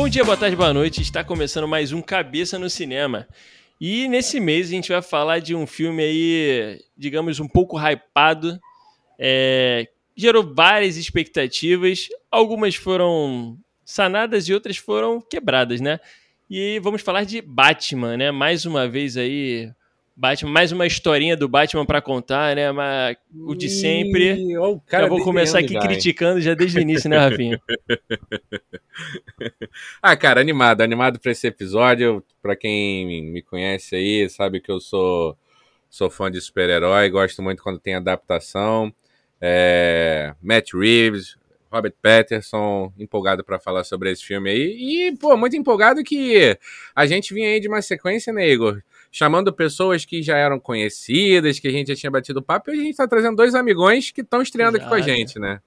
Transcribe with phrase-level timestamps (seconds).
[0.00, 1.02] Bom dia, boa tarde, boa noite.
[1.02, 3.28] Está começando mais um Cabeça no Cinema.
[3.78, 8.58] E nesse mês a gente vai falar de um filme aí, digamos, um pouco hypado.
[9.18, 9.86] É,
[10.16, 12.08] gerou várias expectativas.
[12.30, 16.00] Algumas foram sanadas e outras foram quebradas, né?
[16.48, 18.30] E vamos falar de Batman, né?
[18.30, 19.70] Mais uma vez aí
[20.20, 22.70] Batman, mais uma historinha do Batman para contar, né?
[22.70, 24.34] Mas, o de sempre.
[24.34, 27.58] Ih, o já vou começar aqui já, criticando já desde o início, né, Rafinha?
[30.02, 32.22] ah, cara, animado, animado para esse episódio.
[32.42, 35.34] Para quem me conhece aí, sabe que eu sou
[35.88, 38.92] sou fã de super-herói, gosto muito quando tem adaptação.
[39.40, 41.38] É, Matt Reeves,
[41.72, 44.76] Robert Patterson, empolgado para falar sobre esse filme aí.
[44.78, 46.58] E, pô, muito empolgado que
[46.94, 48.82] a gente vinha aí de uma sequência, né, Igor?
[49.10, 52.76] Chamando pessoas que já eram conhecidas, que a gente já tinha batido papo, e a
[52.76, 54.94] gente está trazendo dois amigões que estão estreando Exato.
[54.94, 55.60] aqui com a gente, né?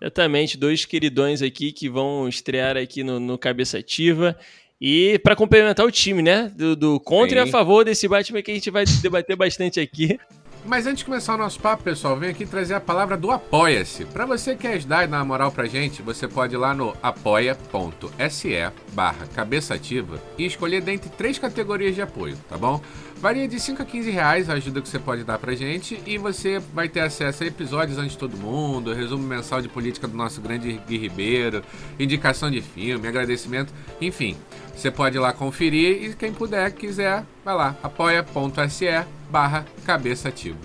[0.00, 4.38] Exatamente, dois queridões aqui que vão estrear aqui no, no Cabeça Ativa.
[4.80, 6.52] E para complementar o time, né?
[6.54, 7.46] Do, do contra Sim.
[7.46, 10.18] e a favor desse Batman que a gente vai debater bastante aqui.
[10.64, 14.04] Mas antes de começar o nosso papo, pessoal, venho aqui trazer a palavra do Apoia-se.
[14.04, 16.74] Para você que quer ajudar e dar uma moral pra gente, você pode ir lá
[16.74, 18.50] no apoia.se
[18.92, 22.82] barra cabeçativa e escolher dentre três categorias de apoio, tá bom?
[23.20, 26.16] Varia de 5 a 15 reais a ajuda que você pode dar pra gente e
[26.16, 30.16] você vai ter acesso a episódios antes de todo mundo, resumo mensal de política do
[30.16, 31.64] nosso grande Gui Ribeiro,
[31.98, 34.36] indicação de filme, agradecimento, enfim.
[34.72, 38.86] Você pode ir lá conferir e quem puder, quiser, vai lá, apoia.se
[39.28, 40.58] barra cabeça ativa.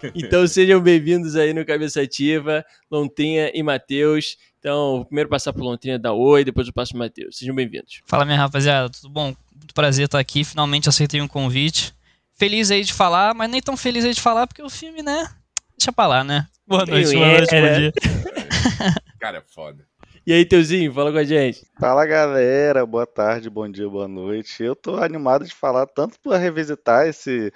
[0.14, 4.36] Então sejam bem-vindos aí no Cabeça Ativa, Lontrinha e Matheus.
[4.60, 7.36] Então, primeiro passar por Lontrinha da Oi, depois eu passo pro Matheus.
[7.36, 8.00] Sejam bem-vindos.
[8.06, 9.34] Fala minha rapaziada, tudo bom?
[9.68, 11.94] Muito prazer estar aqui, finalmente aceitei um convite.
[12.34, 15.28] Feliz aí de falar, mas nem tão feliz aí de falar porque o filme, né?
[15.76, 16.46] Deixa pra lá, né?
[16.66, 17.92] Boa noite, boa noite, bom dia.
[19.20, 19.86] Cara, é foda.
[20.26, 21.66] E aí, Teuzinho, fala com a gente.
[21.78, 22.86] Fala, galera.
[22.86, 24.62] Boa tarde, bom dia, boa noite.
[24.62, 27.52] Eu tô animado de falar tanto para revisitar esse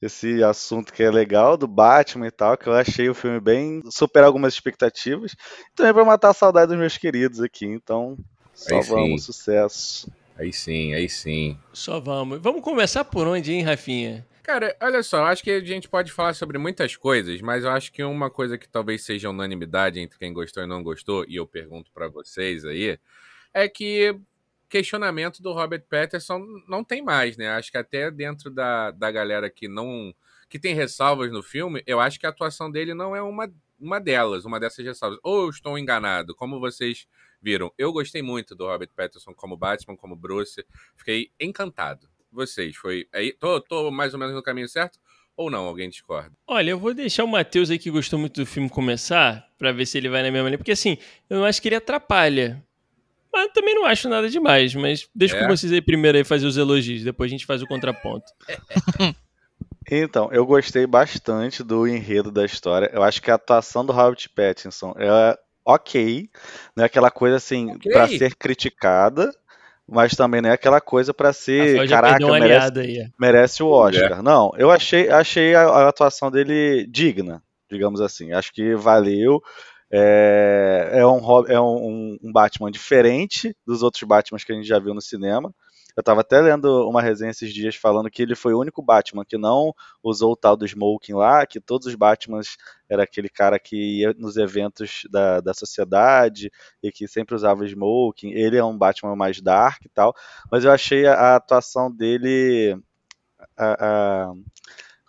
[0.00, 3.82] esse assunto que é legal do Batman e tal, que eu achei o filme bem
[3.90, 5.32] superar algumas expectativas.
[5.32, 7.66] E também para matar a saudade dos meus queridos aqui.
[7.66, 8.16] Então,
[8.54, 9.32] só aí vamos, sim.
[9.32, 10.10] sucesso.
[10.36, 11.58] Aí sim, aí sim.
[11.72, 12.40] Só vamos.
[12.40, 14.26] Vamos começar por onde, hein, Rafinha?
[14.42, 17.92] Cara, olha só, acho que a gente pode falar sobre muitas coisas, mas eu acho
[17.92, 21.46] que uma coisa que talvez seja unanimidade entre quem gostou e não gostou, e eu
[21.46, 22.98] pergunto para vocês aí,
[23.54, 24.18] é que
[24.68, 27.50] questionamento do Robert Patterson não tem mais, né?
[27.50, 30.14] Acho que até dentro da, da galera que não
[30.48, 33.48] que tem ressalvas no filme, eu acho que a atuação dele não é uma,
[33.78, 35.18] uma delas, uma dessas ressalvas.
[35.22, 37.06] Ou eu estou enganado, como vocês
[37.40, 37.72] viram.
[37.78, 40.64] Eu gostei muito do Robert Patterson como Batman, como Bruce,
[40.96, 42.76] fiquei encantado vocês?
[42.76, 44.98] Foi aí, tô, tô mais ou menos no caminho certo?
[45.36, 45.64] Ou não?
[45.64, 46.32] Alguém discorda?
[46.46, 49.86] Olha, eu vou deixar o Matheus aí que gostou muito do filme começar, para ver
[49.86, 52.62] se ele vai na mesma linha, porque assim, eu não acho que ele atrapalha.
[53.32, 55.40] Mas também não acho nada demais, mas deixa é.
[55.40, 58.26] com vocês aí primeiro aí fazer os elogios, depois a gente faz o contraponto.
[59.92, 62.88] Então, eu gostei bastante do enredo da história.
[62.92, 66.28] Eu acho que a atuação do Robert Pattinson é ok,
[66.76, 67.92] não é aquela coisa assim okay.
[67.92, 69.32] para ser criticada,
[69.86, 74.20] mas também não é aquela coisa para ser, caraca, merece, merece, o Oscar.
[74.20, 74.22] É.
[74.22, 78.32] Não, eu achei, achei a, a, atuação dele digna, digamos assim.
[78.32, 79.40] Acho que valeu.
[79.92, 84.78] É, é, um, é um, um Batman diferente dos outros Batmans que a gente já
[84.78, 85.52] viu no cinema.
[86.00, 89.22] Eu tava até lendo uma resenha esses dias falando que ele foi o único Batman
[89.22, 92.56] que não usou o tal do smoking lá, que todos os Batmans
[92.88, 96.50] era aquele cara que ia nos eventos da, da sociedade
[96.82, 98.30] e que sempre usava smoking.
[98.30, 100.14] Ele é um Batman mais dark e tal,
[100.50, 102.80] mas eu achei a, a atuação dele.
[103.54, 104.32] A, a,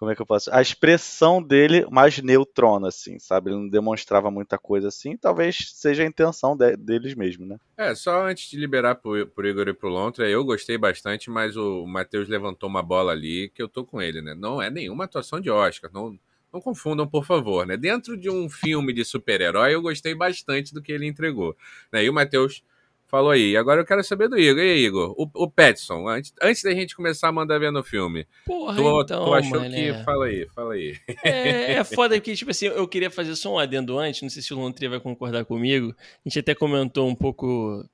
[0.02, 0.52] como é que eu posso?
[0.52, 3.52] A expressão dele mais neutrona, assim, sabe?
[3.52, 5.16] Ele não demonstrava muita coisa assim.
[5.16, 7.60] Talvez seja a intenção de, deles mesmo, né?
[7.78, 11.56] É, só antes de liberar pro, pro Igor e pro Lontra, eu gostei bastante, mas
[11.56, 14.34] o Matheus levantou uma bola ali que eu tô com ele, né?
[14.34, 16.18] Não é nenhuma atuação de Oscar, não,
[16.52, 17.78] não confundam, por favor, né?
[17.78, 21.56] Dentro de um filme de super-herói, eu gostei bastante do que ele entregou.
[21.94, 22.06] Né?
[22.06, 22.64] E o Matheus
[23.12, 23.58] falou aí.
[23.58, 24.64] Agora eu quero saber do Igor.
[24.64, 25.14] E aí, Igor?
[25.18, 28.26] O, o Petson, antes, antes da gente começar a mandar ver no filme.
[28.46, 29.94] Porra, tu, então, tu achou mano, que.
[30.06, 30.98] Fala aí, fala aí.
[31.22, 34.42] É, é foda porque, tipo assim, eu queria fazer só um adendo antes, não sei
[34.42, 35.94] se o Lontria vai concordar comigo.
[36.00, 37.86] A gente até comentou um pouco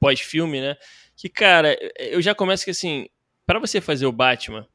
[0.00, 0.76] pós-filme, né?
[1.14, 3.06] Que, cara, eu já começo que assim,
[3.46, 4.66] para você fazer o Batman,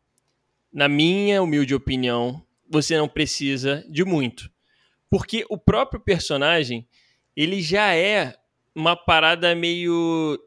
[0.72, 4.52] na minha humilde opinião, você não precisa de muito.
[5.10, 6.88] Porque o próprio personagem,
[7.36, 8.36] ele já é
[8.76, 10.40] uma parada meio.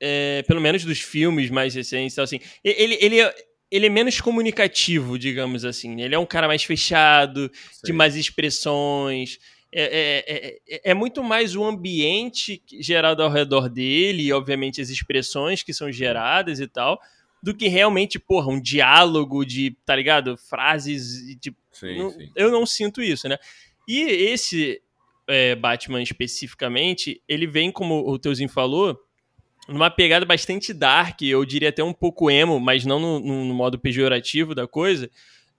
[0.00, 2.12] É, pelo menos dos filmes mais recentes.
[2.12, 3.34] Então, assim, ele, ele, é,
[3.70, 6.00] ele é menos comunicativo, digamos assim.
[6.00, 7.80] Ele é um cara mais fechado, Sim.
[7.84, 9.38] de mais expressões.
[9.72, 9.84] é,
[10.26, 15.62] é, é, é, muito mais o ambiente gerado ao redor dele, e obviamente as expressões
[15.62, 17.00] que são geradas e tal,
[17.42, 20.36] do que realmente, porra, um diálogo de, tá ligado?
[20.36, 21.38] Frases.
[21.40, 22.30] De, sim, não, sim.
[22.36, 23.38] Eu não sinto isso, né?
[23.88, 24.80] E esse
[25.32, 28.98] é, Batman especificamente, ele vem, como o Teuzinho falou,
[29.68, 33.78] numa pegada bastante dark, eu diria até um pouco emo, mas não no, no modo
[33.78, 35.10] pejorativo da coisa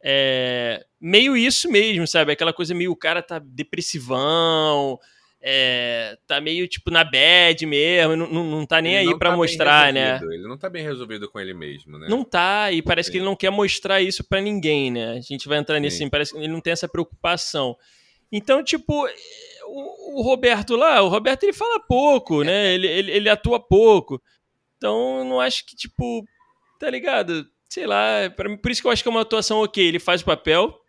[0.03, 2.33] é, meio isso mesmo, sabe?
[2.33, 4.99] Aquela coisa meio o cara tá depressivão,
[5.41, 9.37] é, tá meio tipo na bad mesmo, não, não tá nem ele aí para tá
[9.37, 10.19] mostrar, né?
[10.21, 12.07] Ele não tá bem resolvido com ele mesmo, né?
[12.09, 13.11] Não tá, e parece Sim.
[13.13, 15.13] que ele não quer mostrar isso para ninguém, né?
[15.13, 17.77] A gente vai entrar nisso, assim, parece que ele não tem essa preocupação.
[18.29, 19.07] Então, tipo,
[19.65, 22.73] o, o Roberto lá, o Roberto ele fala pouco, né?
[22.73, 24.21] Ele, ele, ele atua pouco.
[24.77, 26.25] Então, eu não acho que, tipo,
[26.79, 27.47] tá ligado?
[27.73, 29.83] sei lá, pra, por isso que eu acho que é uma atuação ok.
[29.83, 30.79] Ele faz o papel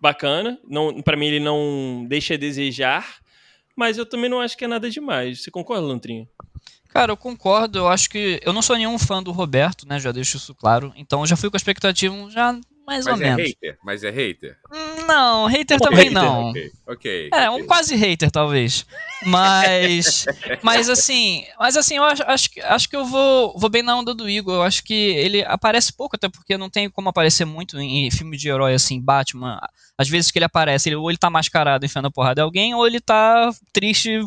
[0.00, 3.16] bacana, não, para mim ele não deixa a desejar,
[3.74, 5.42] mas eu também não acho que é nada demais.
[5.42, 6.28] Você concorda, Lantrinha?
[6.88, 7.78] Cara, eu concordo.
[7.78, 9.98] Eu acho que eu não sou nenhum fã do Roberto, né?
[9.98, 10.92] Já deixo isso claro.
[10.96, 13.48] Então eu já fui com a expectativa já mais mas ou é menos.
[13.48, 14.56] Hater, mas é hater?
[15.08, 16.12] Não, hater também hater.
[16.12, 16.50] não.
[16.50, 17.30] Ok, ok.
[17.32, 17.62] É, okay.
[17.62, 18.86] um quase hater, talvez.
[19.24, 20.24] Mas.
[20.62, 21.44] mas assim.
[21.58, 24.54] Mas assim, eu acho, acho, acho que eu vou, vou bem na onda do Igor.
[24.54, 28.10] Eu acho que ele aparece pouco, até porque não tem como aparecer muito em, em
[28.10, 29.58] filme de herói assim, Batman.
[29.98, 32.72] Às vezes que ele aparece, ele, ou ele tá mascarado enfiando a porrada de alguém,
[32.72, 34.20] ou ele tá triste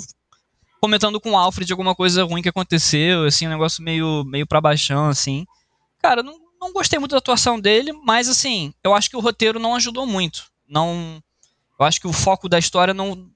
[0.81, 4.61] comentando com o Alfred alguma coisa ruim que aconteceu, assim, um negócio meio, meio pra
[4.61, 5.45] baixão, assim.
[6.01, 9.59] Cara, não, não gostei muito da atuação dele, mas assim, eu acho que o roteiro
[9.59, 10.45] não ajudou muito.
[10.67, 11.21] Não,
[11.79, 13.29] eu acho que o foco da história não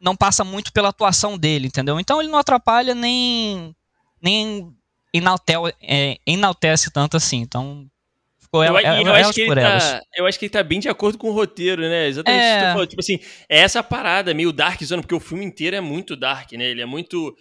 [0.00, 2.00] não passa muito pela atuação dele, entendeu?
[2.00, 3.74] Então ele não atrapalha nem
[4.20, 4.74] nem
[5.12, 7.38] enaltece, é, enaltece tanto assim.
[7.38, 7.86] Então
[8.40, 10.88] ficou eu, eu, eu acho que ele tá, eu acho que ele tá bem de
[10.88, 12.08] acordo com o roteiro, né?
[12.08, 12.72] Exatamente é...
[12.72, 13.18] Falou, Tipo assim,
[13.48, 16.64] é essa parada meio dark zone, porque o filme inteiro é muito dark, né?
[16.64, 17.36] Ele é muito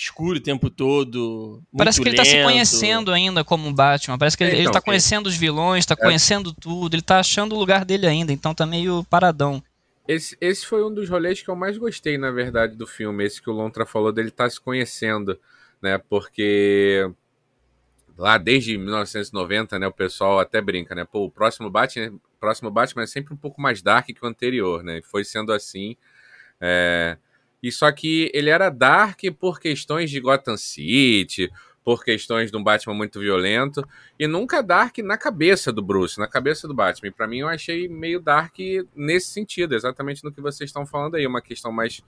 [0.00, 1.62] escuro o tempo todo.
[1.76, 2.26] Parece que ele lento.
[2.26, 4.16] tá se conhecendo ainda como Batman.
[4.16, 6.02] Parece que ele, então, ele tá conhecendo os vilões, tá é.
[6.02, 9.62] conhecendo tudo, ele tá achando o lugar dele ainda, então tá meio paradão.
[10.08, 13.24] Esse, esse foi um dos rolês que eu mais gostei, na verdade, do filme.
[13.24, 15.38] Esse que o Lontra falou dele tá se conhecendo,
[15.82, 15.98] né?
[15.98, 17.08] Porque
[18.16, 21.04] lá desde 1990, né, o pessoal até brinca, né?
[21.04, 24.82] Pô, o próximo Batman, próximo Batman é sempre um pouco mais dark que o anterior,
[24.82, 24.98] né?
[24.98, 25.94] E foi sendo assim.
[26.58, 27.18] É...
[27.62, 31.50] E só que ele era dark por questões de Gotham City,
[31.84, 33.86] por questões de um Batman muito violento,
[34.18, 37.08] e nunca dark na cabeça do Bruce, na cabeça do Batman.
[37.08, 38.56] E pra mim eu achei meio dark
[38.94, 42.02] nesse sentido, exatamente no que vocês estão falando aí, uma questão mais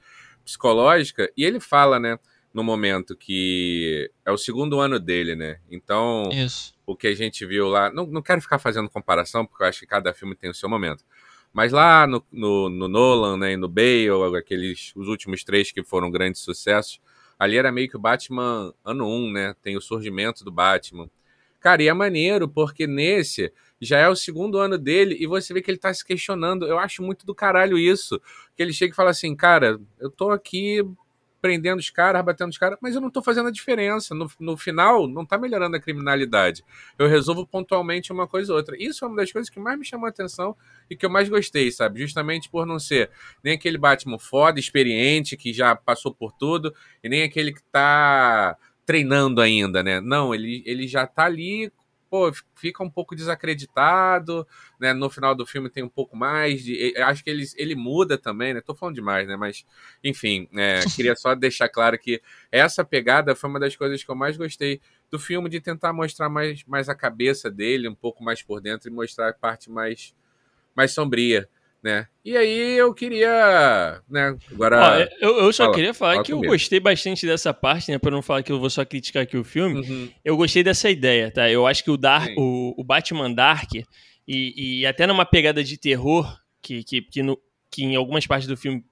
[0.45, 1.31] psicológica.
[1.37, 2.19] E ele fala, né,
[2.53, 5.59] no momento que é o segundo ano dele, né?
[5.71, 6.75] Então, Isso.
[6.87, 7.91] o que a gente viu lá.
[7.91, 10.69] Não, não quero ficar fazendo comparação, porque eu acho que cada filme tem o seu
[10.69, 11.03] momento.
[11.53, 16.11] Mas lá no, no, no, Nolan, né, no Bale, aqueles, os últimos três que foram
[16.11, 16.99] grandes sucessos,
[17.39, 19.55] ali era meio que o Batman ano 1, um, né?
[19.63, 21.11] Tem o surgimento do Batman.
[21.61, 25.61] Cara, e é maneiro, porque nesse já é o segundo ano dele e você vê
[25.61, 26.67] que ele tá se questionando.
[26.67, 28.21] Eu acho muito do caralho isso.
[28.57, 30.83] Que ele chega e fala assim, cara, eu tô aqui
[31.43, 34.15] prendendo os caras, batendo os caras, mas eu não estou fazendo a diferença.
[34.15, 36.65] No, no final, não está melhorando a criminalidade.
[36.97, 38.77] Eu resolvo pontualmente uma coisa ou outra.
[38.79, 40.57] Isso é uma das coisas que mais me chamou a atenção
[40.89, 42.01] e que eu mais gostei, sabe?
[42.01, 43.11] Justamente por não ser
[43.43, 46.73] nem aquele Batman foda, experiente, que já passou por tudo,
[47.03, 48.57] e nem aquele que está
[48.87, 50.01] treinando ainda, né?
[50.01, 51.73] Não, ele, ele já está ali
[52.13, 54.47] pô, fica um pouco desacreditado,
[54.79, 54.93] né?
[54.93, 56.95] No final do filme tem um pouco mais de.
[56.99, 58.61] Acho que ele, ele muda também, né?
[58.61, 59.35] Tô falando demais, né?
[59.35, 59.65] Mas,
[60.05, 64.15] enfim, é, queria só deixar claro que essa pegada foi uma das coisas que eu
[64.15, 64.79] mais gostei
[65.11, 68.91] do filme, de tentar mostrar mais, mais a cabeça dele, um pouco mais por dentro,
[68.91, 70.15] e mostrar a parte mais,
[70.77, 71.49] mais sombria
[71.83, 72.07] né?
[72.25, 74.81] E aí eu queria, né, agora...
[74.81, 78.13] Ó, eu, eu, só fala, queria falar que eu gostei bastante dessa parte, né, para
[78.13, 80.09] não falar que eu vou só criticar aqui o filme, uhum.
[80.25, 81.51] eu gostei dessa ideia, tá?
[81.51, 85.77] Eu acho que o, Dark, o, o, Batman Dark, e, e, até numa pegada de
[85.77, 87.37] terror, que, que, que, no,
[87.69, 88.85] que em algumas partes do filme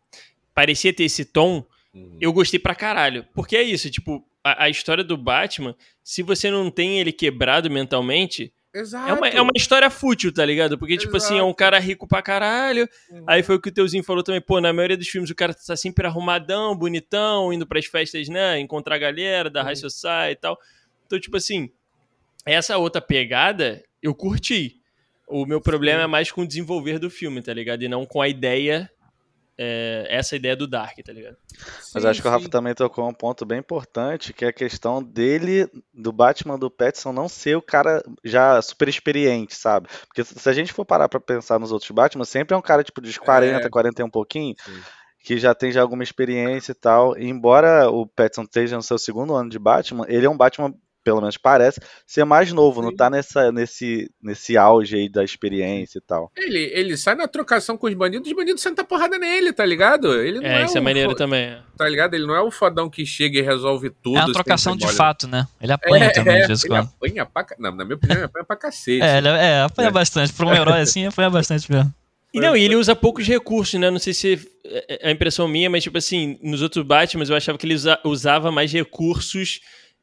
[0.53, 2.19] parecia ter esse tom, uhum.
[2.21, 3.25] eu gostei pra caralho.
[3.33, 7.71] Porque é isso, tipo, a, a história do Batman, se você não tem ele quebrado
[7.71, 9.09] mentalmente Exato.
[9.09, 10.79] É uma, é uma história fútil, tá ligado?
[10.79, 11.07] Porque, Exato.
[11.07, 12.89] tipo assim, é um cara rico pra caralho.
[13.11, 13.25] Uhum.
[13.27, 15.53] Aí foi o que o Teuzinho falou também, pô, na maioria dos filmes o cara
[15.53, 18.59] tá sempre arrumadão, bonitão, indo pras festas, né?
[18.61, 19.67] Encontrar a galera da uhum.
[19.67, 20.59] High Society e tal.
[21.07, 21.71] Então, tipo assim,
[22.47, 24.77] essa outra pegada eu curti.
[25.27, 26.05] O meu problema Sim.
[26.05, 27.83] é mais com o desenvolver do filme, tá ligado?
[27.83, 28.91] E não com a ideia
[29.63, 31.37] é, essa ideia do Dark, tá ligado?
[31.95, 32.23] Mas acho sim.
[32.23, 36.11] que o Rafa também tocou um ponto bem importante, que é a questão dele, do
[36.11, 39.87] Batman do Petson, não ser o cara já super experiente, sabe?
[40.07, 42.83] Porque se a gente for parar pra pensar nos outros Batman, sempre é um cara
[42.83, 43.69] tipo de 40, é.
[43.69, 44.55] 40 e um pouquinho.
[44.65, 44.81] Sim.
[45.23, 47.19] que já tem já alguma experiência e tal.
[47.19, 50.73] E embora o Pattinson esteja no seu segundo ano de Batman, ele é um Batman
[51.03, 52.87] pelo menos parece, ser mais novo, Sim.
[52.87, 56.31] não tá nessa, nesse, nesse auge aí da experiência e tal.
[56.37, 60.15] Ele, ele sai na trocação com os bandidos, os bandidos sentam porrada nele, tá ligado?
[60.15, 61.57] Ele é, é, isso é maneiro também.
[61.77, 62.15] Tá ligado?
[62.15, 64.19] Ele não é o fodão que chega e resolve tudo.
[64.19, 65.47] É uma trocação de fato, né?
[65.61, 67.47] Ele apanha é, também, de vez Ele apanha pra...
[67.59, 69.03] Não, na minha opinião, ele apanha pra cacete.
[69.03, 69.93] É, ele, é apanha é.
[69.93, 70.33] bastante.
[70.33, 71.93] Pra um herói assim, apanha bastante mesmo.
[72.33, 73.91] E não, e ele usa poucos recursos, né?
[73.91, 77.35] Não sei se é, é a impressão minha, mas tipo assim, nos outros Batman eu
[77.35, 79.61] achava que ele usava mais recursos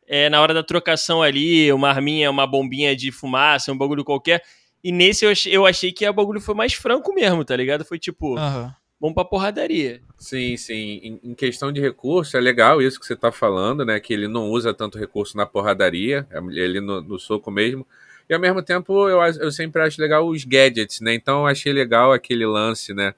[0.07, 4.41] é, na hora da trocação ali, uma arminha, uma bombinha de fumaça, um bagulho qualquer.
[4.83, 7.83] E nesse eu achei, eu achei que o bagulho foi mais franco mesmo, tá ligado?
[7.83, 8.71] Foi tipo, uhum.
[9.01, 10.01] vamos pra porradaria.
[10.17, 10.99] Sim, sim.
[11.03, 13.99] Em, em, questão de recurso, é legal isso que você tá falando, né?
[13.99, 17.85] Que ele não usa tanto recurso na porradaria, é, ele no, no soco mesmo.
[18.29, 21.13] E ao mesmo tempo, eu, eu sempre acho legal os gadgets, né?
[21.13, 23.13] Então eu achei legal aquele lance, né?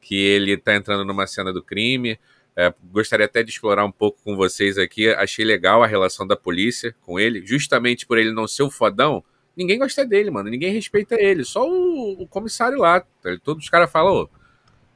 [0.00, 2.18] Que ele tá entrando numa cena do crime.
[2.54, 5.08] É, gostaria até de explorar um pouco com vocês aqui.
[5.08, 9.24] Achei legal a relação da polícia com ele, justamente por ele não ser o fodão.
[9.56, 10.50] Ninguém gosta dele, mano.
[10.50, 11.44] Ninguém respeita ele.
[11.44, 13.00] Só o, o comissário lá.
[13.00, 13.36] Tá?
[13.42, 14.28] Todos os caras falam: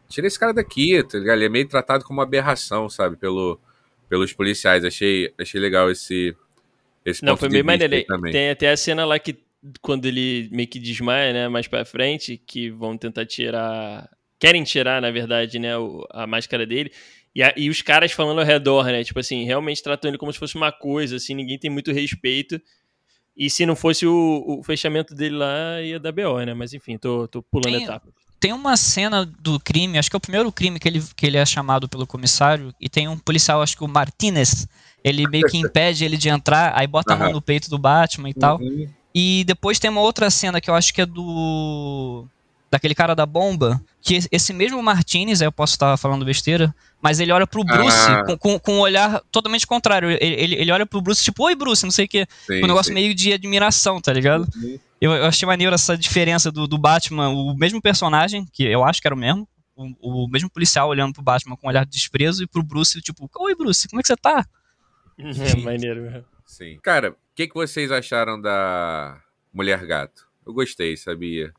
[0.09, 1.03] tira esse cara daqui.
[1.03, 3.17] Tá Ele é meio tratado como uma aberração, sabe?
[3.17, 3.59] Pelo,
[4.09, 4.85] pelos policiais.
[4.85, 6.35] Achei, achei legal esse,
[7.05, 8.05] esse Não, foi meio maneiro.
[8.31, 9.39] Tem até a cena lá que,
[9.81, 11.49] quando ele meio que desmaia, né?
[11.49, 14.11] Mais pra frente, que vão tentar tirar.
[14.39, 15.71] Querem tirar, na verdade, né?
[16.11, 16.93] A máscara dele.
[17.37, 19.05] E, a, e os caras falando ao redor, né?
[19.05, 22.59] Tipo assim, realmente tratando ele como se fosse uma coisa, assim, ninguém tem muito respeito.
[23.37, 26.55] E se não fosse o, o fechamento dele lá, ia dar BO, né?
[26.55, 28.09] Mas enfim, tô, tô pulando tem, etapa.
[28.41, 31.37] Tem uma cena do crime, acho que é o primeiro crime que ele, que ele
[31.37, 34.67] é chamado pelo comissário, e tem um policial, acho que o Martinez,
[35.05, 37.21] ele meio que impede ele de entrar, aí bota uhum.
[37.21, 38.59] a mão no peito do Batman e tal.
[38.59, 38.89] Uhum.
[39.15, 42.27] E depois tem uma outra cena que eu acho que é do
[42.71, 47.33] daquele cara da bomba, que esse mesmo Martinez, eu posso estar falando besteira, mas ele
[47.33, 48.25] olha pro Bruce ah.
[48.25, 50.11] com, com, com, um olhar totalmente contrário.
[50.11, 52.27] Ele, ele, ele, olha pro Bruce, tipo, oi Bruce, não sei o quê.
[52.47, 52.95] Sim, um negócio sim.
[52.95, 54.47] meio de admiração, tá ligado?
[54.57, 54.79] Uhum.
[55.01, 59.01] Eu, eu, achei maneiro essa diferença do, do Batman, o mesmo personagem, que eu acho
[59.01, 61.93] que era o mesmo, o, o mesmo policial olhando pro Batman com um olhar de
[61.93, 64.45] desprezo, e pro Bruce, tipo, oi Bruce, como é que você tá?
[65.19, 66.25] É maneiro mesmo.
[66.45, 66.79] Sim.
[66.83, 69.21] Cara, o que, que vocês acharam da
[69.53, 70.27] Mulher Gato?
[70.47, 71.53] Eu gostei, sabia?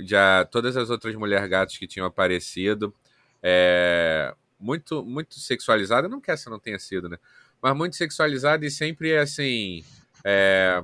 [0.00, 2.94] Já todas as outras mulher gatos que tinham aparecido,
[3.42, 7.18] é, muito muito sexualizada, não que essa não tenha sido, né?
[7.60, 9.84] Mas muito sexualizada e sempre assim,
[10.24, 10.82] é,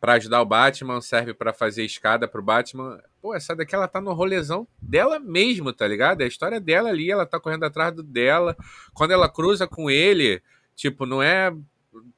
[0.00, 3.00] para ajudar o Batman, serve para fazer escada pro Batman.
[3.20, 6.20] Pô, essa daqui ela tá no rolezão dela mesmo, tá ligado?
[6.20, 8.56] É a história dela ali, ela tá correndo atrás do dela.
[8.94, 10.42] Quando ela cruza com ele,
[10.74, 11.52] tipo, não é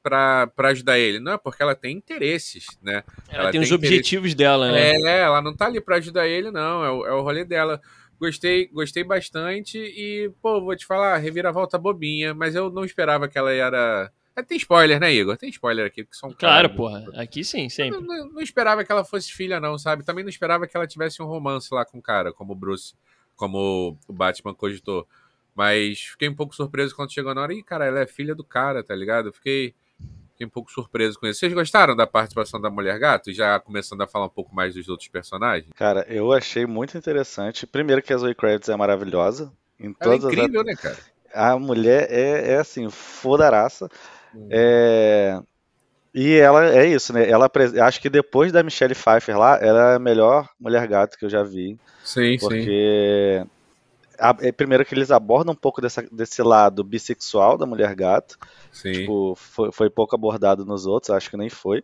[0.01, 1.19] para ajudar ele.
[1.19, 3.03] Não é porque ela tem interesses, né?
[3.27, 4.91] Ela, ela tem, tem, os objetivos dela, né?
[4.91, 6.83] É, ela não tá ali para ajudar ele, não.
[6.83, 7.81] É o, é o rolê dela.
[8.19, 13.37] Gostei, gostei bastante e, pô, vou te falar, reviravolta bobinha, mas eu não esperava que
[13.37, 14.11] ela era.
[14.35, 15.37] É, tem spoiler, né, Igor?
[15.37, 17.05] Tem spoiler aqui, que são Claro, porra.
[17.15, 17.99] Aqui sim, sempre.
[17.99, 20.03] Não, não, não, esperava que ela fosse filha, não, sabe?
[20.03, 22.93] Também não esperava que ela tivesse um romance lá com o cara, como o Bruce,
[23.35, 25.07] como o Batman cogitou.
[25.55, 27.53] Mas fiquei um pouco surpreso quando chegou na hora.
[27.53, 29.33] Ih, cara, ela é filha do cara, tá ligado?
[29.33, 29.73] Fiquei,
[30.31, 31.39] fiquei um pouco surpreso com isso.
[31.39, 33.33] Vocês gostaram da participação da Mulher Gato?
[33.33, 35.69] Já começando a falar um pouco mais dos outros personagens?
[35.75, 37.67] Cara, eu achei muito interessante.
[37.67, 39.51] Primeiro que a Zoe Kravitz é maravilhosa.
[39.79, 40.67] Em ela é incrível, as...
[40.67, 40.97] né, cara?
[41.33, 43.89] A mulher é, é assim, fodaraça.
[44.33, 44.47] Hum.
[44.49, 45.41] É...
[46.13, 47.29] E ela é isso, né?
[47.29, 47.51] Ela
[47.83, 51.29] acho que depois da Michelle Pfeiffer lá, ela é a melhor mulher gato que eu
[51.29, 51.77] já vi.
[52.03, 53.58] Sim, porque sim
[54.19, 58.37] a, é, primeiro que eles abordam um pouco dessa, desse lado bissexual da mulher gato.
[58.71, 58.91] Sim.
[58.91, 61.83] Tipo, foi, foi pouco abordado nos outros, acho que nem foi.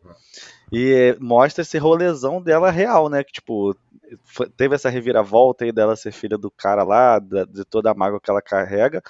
[0.72, 3.24] E é, mostra esse rolezão dela real, né?
[3.24, 3.76] Que, tipo,
[4.24, 7.96] foi, teve essa reviravolta aí dela ser filha do cara lá, da, de toda a
[7.96, 9.02] mágoa que ela carrega.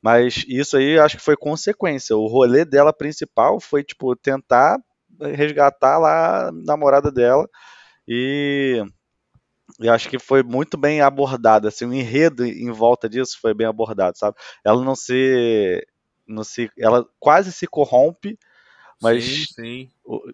[0.00, 2.16] Mas isso aí acho que foi consequência.
[2.16, 4.78] O rolê dela principal foi, tipo, tentar
[5.34, 7.48] resgatar lá a namorada dela.
[8.06, 8.84] E
[9.78, 13.66] eu acho que foi muito bem abordado, assim, o enredo em volta disso foi bem
[13.66, 14.36] abordado, sabe?
[14.64, 15.86] Ela não se,
[16.26, 18.38] não se, ela quase se corrompe,
[19.00, 19.90] mas sim, sim.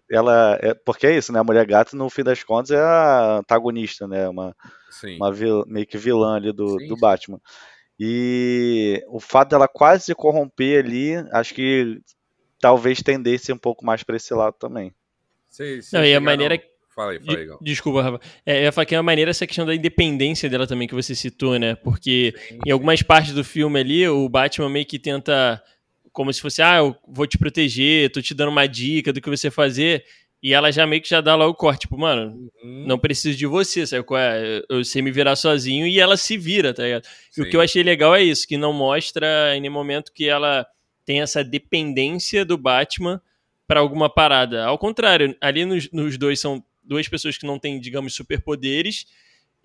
[0.09, 1.39] ela, é, porque é isso, né?
[1.39, 4.29] A mulher gata no fim das contas é a antagonista, né?
[4.29, 4.55] Uma,
[4.89, 5.17] sim.
[5.17, 7.41] uma vil, meio que vilã ali do, sim, do Batman.
[7.99, 12.01] E o fato dela quase se corromper ali, acho que
[12.59, 14.93] talvez tendesse um pouco mais para esse lado também.
[15.49, 17.59] Sim, sim, não, e a maneira que Fala aí, fala aí, Gal.
[17.61, 18.19] Desculpa, Rafa.
[18.45, 20.93] É, eu ia falar que é uma maneira essa questão da independência dela também que
[20.93, 21.75] você citou, né?
[21.75, 25.61] Porque sim, em algumas partes do filme ali, o Batman meio que tenta,
[26.11, 29.29] como se fosse, ah, eu vou te proteger, tô te dando uma dica do que
[29.29, 30.05] você fazer.
[30.41, 32.83] E ela já meio que já dá lá o corte, tipo, mano, uhum.
[32.85, 34.61] não preciso de você, sabe qual é?
[34.69, 37.05] Eu sei me virar sozinho e ela se vira, tá ligado?
[37.31, 37.41] Sim.
[37.41, 40.27] E o que eu achei legal é isso, que não mostra em nenhum momento que
[40.27, 40.67] ela
[41.05, 43.21] tem essa dependência do Batman
[43.65, 44.65] para alguma parada.
[44.65, 49.05] Ao contrário, ali nos, nos, dois são duas pessoas que não têm, digamos, superpoderes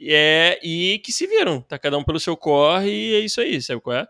[0.00, 3.60] é, e que se viram, tá cada um pelo seu corre e é isso aí,
[3.60, 4.08] sabe qual é?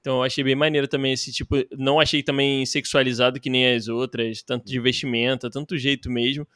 [0.00, 1.56] Então eu achei bem maneiro também esse tipo.
[1.76, 6.46] Não achei também sexualizado que nem as outras, tanto de vestimenta, tanto jeito mesmo.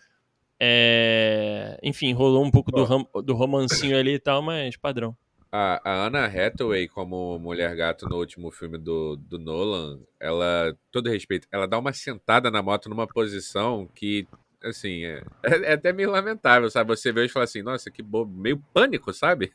[0.58, 1.78] É...
[1.82, 3.04] Enfim, rolou um pouco do, rom...
[3.22, 5.14] do romancinho ali e tal, mas padrão.
[5.52, 11.10] A, a Anna Hathaway, como mulher gato no último filme do, do Nolan, ela, todo
[11.10, 14.26] respeito, ela dá uma sentada na moto numa posição que
[14.64, 16.96] assim, é, é, até meio lamentável, sabe?
[16.96, 19.52] Você vê e fala assim, nossa, que bobo, meio pânico, sabe?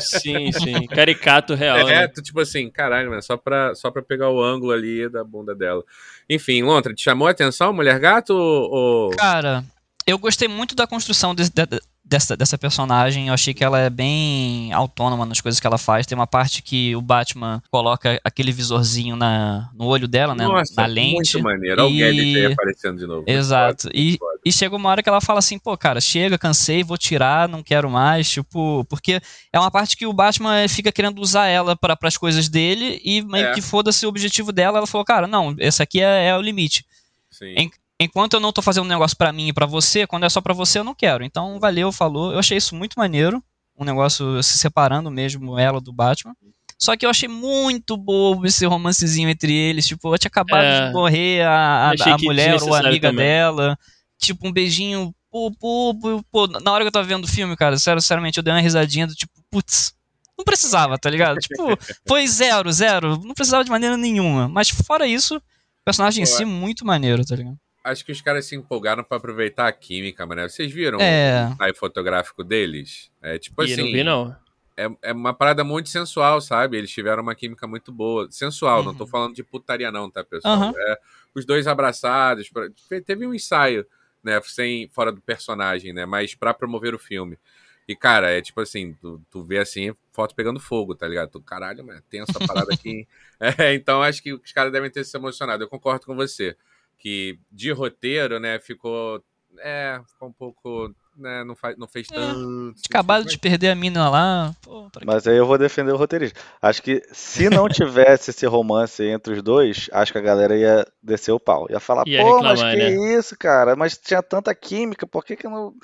[0.00, 1.88] Sim, sim, caricato real.
[1.88, 2.08] É, né?
[2.08, 5.84] tipo assim, caralho, mano, só pra, só pra pegar o ângulo ali da bunda dela.
[6.28, 9.10] Enfim, Lontra, te chamou a atenção Mulher Gato ou...
[9.16, 9.64] Cara,
[10.06, 11.66] eu gostei muito da construção de, de,
[12.12, 13.28] dessa, dessa personagem.
[13.28, 16.06] Eu achei que ela é bem autônoma nas coisas que ela faz.
[16.06, 20.44] Tem uma parte que o Batman coloca aquele visorzinho na, no olho dela, né?
[20.46, 21.38] Nossa, na lente.
[21.38, 21.88] Muito maneiro.
[21.88, 22.04] E...
[22.04, 23.24] Olha o aparecendo de novo.
[23.26, 23.88] Exato.
[23.94, 27.48] E, e chega uma hora que ela fala assim, pô, cara, chega, cansei, vou tirar,
[27.48, 28.30] não quero mais.
[28.30, 32.48] Tipo, porque é uma parte que o Batman fica querendo usar ela para as coisas
[32.48, 33.54] dele e meio é.
[33.54, 34.78] que foda-se o objetivo dela.
[34.78, 36.84] Ela falou, cara, não, esse aqui é, é o limite.
[37.30, 37.54] Sim.
[38.02, 40.40] Enquanto eu não tô fazendo um negócio para mim e para você, quando é só
[40.40, 41.24] para você eu não quero.
[41.24, 42.32] Então, valeu, falou.
[42.32, 43.42] Eu achei isso muito maneiro,
[43.78, 46.34] um negócio se separando mesmo ela do Batman.
[46.78, 49.86] Só que eu achei muito bobo esse romancezinho entre eles.
[49.86, 53.24] Tipo, eu tinha acabado é, de morrer a, a, a mulher ou a amiga também.
[53.24, 53.78] dela.
[54.18, 55.14] Tipo, um beijinho.
[55.30, 58.36] Pô, pô, pô, pô, Na hora que eu tava vendo o filme, cara, sério, sinceramente,
[58.36, 59.94] eu dei uma risadinha do tipo, putz,
[60.36, 61.38] não precisava, tá ligado?
[61.40, 63.16] tipo, foi zero, zero.
[63.18, 64.48] Não precisava de maneira nenhuma.
[64.48, 67.56] Mas fora isso, o personagem em si, muito maneiro, tá ligado?
[67.84, 70.48] Acho que os caras se empolgaram para aproveitar a química, mano.
[70.48, 71.48] Vocês viram é.
[71.48, 73.10] o ensaio fotográfico deles?
[73.20, 73.82] É tipo e assim.
[73.82, 74.36] Não vi, não.
[74.76, 76.78] É, é uma parada muito sensual, sabe?
[76.78, 78.28] Eles tiveram uma química muito boa.
[78.30, 78.84] Sensual, uhum.
[78.86, 79.10] não tô uhum.
[79.10, 80.58] falando de putaria, não, tá, pessoal?
[80.58, 80.72] Uhum.
[80.74, 80.98] É,
[81.34, 82.48] os dois abraçados.
[82.48, 82.68] Pra...
[83.04, 83.86] Teve um ensaio,
[84.22, 84.40] né?
[84.44, 86.06] Sem, fora do personagem, né?
[86.06, 87.38] Mas para promover o filme.
[87.86, 91.30] E, cara, é tipo assim, tu, tu vê assim, foto pegando fogo, tá ligado?
[91.30, 93.06] Tu, caralho, mano, tem essa parada aqui.
[93.58, 95.64] é, então acho que os caras devem ter se emocionado.
[95.64, 96.56] Eu concordo com você
[97.02, 99.22] que de roteiro, né, ficou.
[99.58, 100.94] É, ficou um pouco.
[101.14, 102.74] Né, não, faz, não fez é, tanto.
[102.88, 104.54] Acabado de perder a mina lá.
[104.62, 106.40] Pô, Mas aí eu vou defender o roteirista.
[106.62, 110.86] Acho que se não tivesse esse romance entre os dois, acho que a galera ia
[111.02, 111.66] descer o pau.
[111.68, 113.18] Ia falar, ia pô, mas que né?
[113.18, 113.76] isso, cara?
[113.76, 115.74] Mas tinha tanta química, por que que não.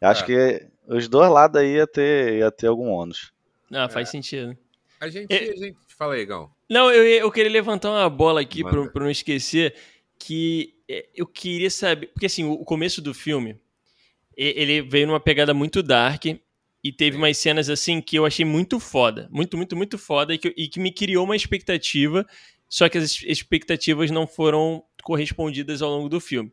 [0.00, 0.26] Acho é.
[0.26, 3.32] que os dois lados aí ia ter, ia ter algum ônus.
[3.72, 4.10] Ah, faz é.
[4.12, 4.56] sentido.
[5.00, 5.76] A gente, a gente.
[5.96, 6.50] Fala aí, Gão.
[6.70, 9.74] Não, eu, eu queria levantar uma bola aqui para não esquecer
[10.18, 12.08] que é, eu queria saber.
[12.08, 13.56] Porque assim, o começo do filme
[14.36, 18.78] ele veio numa pegada muito dark e teve umas cenas assim que eu achei muito
[18.78, 19.28] foda.
[19.32, 22.24] Muito, muito, muito foda e que, e que me criou uma expectativa,
[22.68, 26.52] só que as expectativas não foram correspondidas ao longo do filme.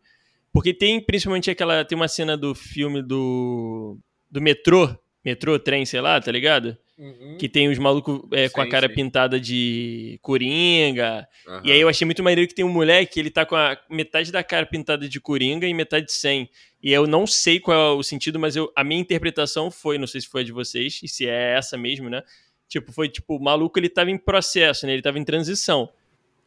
[0.51, 1.86] Porque tem principalmente aquela.
[1.86, 3.99] Tem uma cena do filme do.
[4.32, 6.78] do metrô, metrô, trem, sei lá, tá ligado?
[6.97, 7.36] Uhum.
[7.38, 8.93] Que tem os malucos é, com a cara sim.
[8.93, 11.27] pintada de coringa.
[11.45, 11.62] Uhum.
[11.65, 14.31] E aí eu achei muito maneiro que tem um moleque, ele tá com a metade
[14.31, 16.49] da cara pintada de coringa e metade sem.
[16.81, 20.08] E eu não sei qual é o sentido, mas eu, a minha interpretação foi, não
[20.08, 22.23] sei se foi a de vocês, e se é essa mesmo, né?
[22.69, 24.93] Tipo, foi tipo, o maluco ele tava em processo, né?
[24.93, 25.89] Ele tava em transição.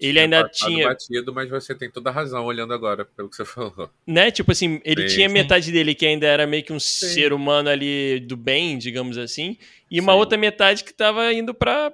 [0.00, 0.86] Ele ainda tinha.
[0.86, 3.90] batido, mas você tem toda a razão olhando agora, pelo que você falou.
[4.06, 4.30] Né?
[4.30, 5.32] Tipo assim, ele sim, tinha sim.
[5.32, 7.08] metade dele que ainda era meio que um sim.
[7.08, 9.56] ser humano ali do bem, digamos assim,
[9.90, 11.92] e uma outra metade que tava indo pra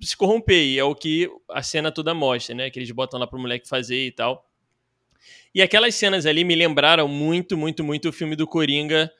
[0.00, 0.62] se corromper.
[0.62, 2.70] E é o que a cena toda mostra, né?
[2.70, 4.46] Que eles botam lá pro moleque fazer e tal.
[5.52, 9.10] E aquelas cenas ali me lembraram muito, muito, muito o filme do Coringa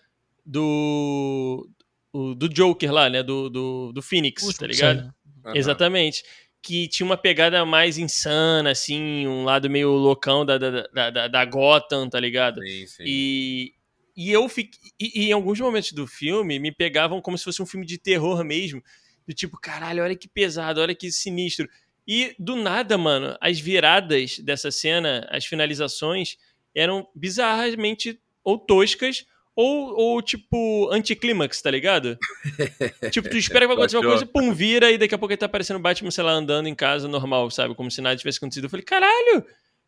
[0.47, 1.69] do.
[2.13, 3.25] do Joker lá, né?
[3.25, 5.13] Do, do, do Phoenix, tá ligado?
[5.45, 5.57] Uhum.
[5.57, 6.23] Exatamente
[6.63, 11.45] que tinha uma pegada mais insana, assim, um lado meio loucão da, da, da, da
[11.45, 12.61] Gotham, tá ligado?
[12.63, 13.03] Sim, sim.
[13.07, 13.75] E,
[14.17, 14.79] e eu fiquei.
[15.01, 17.99] E, e, em alguns momentos do filme me pegavam como se fosse um filme de
[17.99, 18.83] terror mesmo.
[19.27, 21.69] Do tipo, caralho, olha que pesado, olha que sinistro.
[22.07, 26.37] E do nada, mano, as viradas dessa cena, as finalizações,
[26.75, 32.19] eram bizarramente ou toscas ou, ou tipo, anticlímax, tá ligado?
[33.11, 35.39] tipo, tu espera que vai acontecer uma coisa, pum, vira, e daqui a pouco ele
[35.39, 37.75] tá aparecendo o Batman, sei lá, andando em casa normal, sabe?
[37.75, 38.65] Como se nada tivesse acontecido.
[38.65, 39.45] Eu falei, caralho!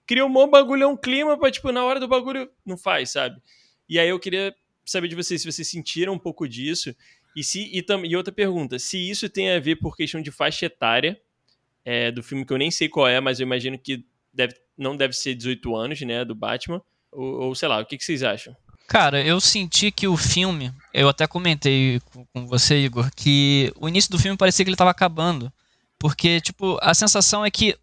[0.07, 3.11] Criou um bom bagulho, é um clima pra, tipo, na hora do bagulho, não faz,
[3.11, 3.41] sabe?
[3.89, 6.95] E aí eu queria saber de vocês se vocês sentiram um pouco disso.
[7.37, 10.31] E, se, e, tam, e outra pergunta, se isso tem a ver por questão de
[10.31, 11.19] faixa etária
[11.85, 14.97] é, do filme, que eu nem sei qual é, mas eu imagino que deve, não
[14.97, 16.83] deve ser 18 anos, né, do Batman.
[17.11, 18.57] Ou, ou sei lá, o que, que vocês acham?
[18.93, 21.99] Cara, eu senti que o filme, eu até comentei
[22.35, 25.51] com você, Igor, que o início do filme parecia que ele estava acabando.
[25.99, 27.75] Porque, tipo, a sensação é que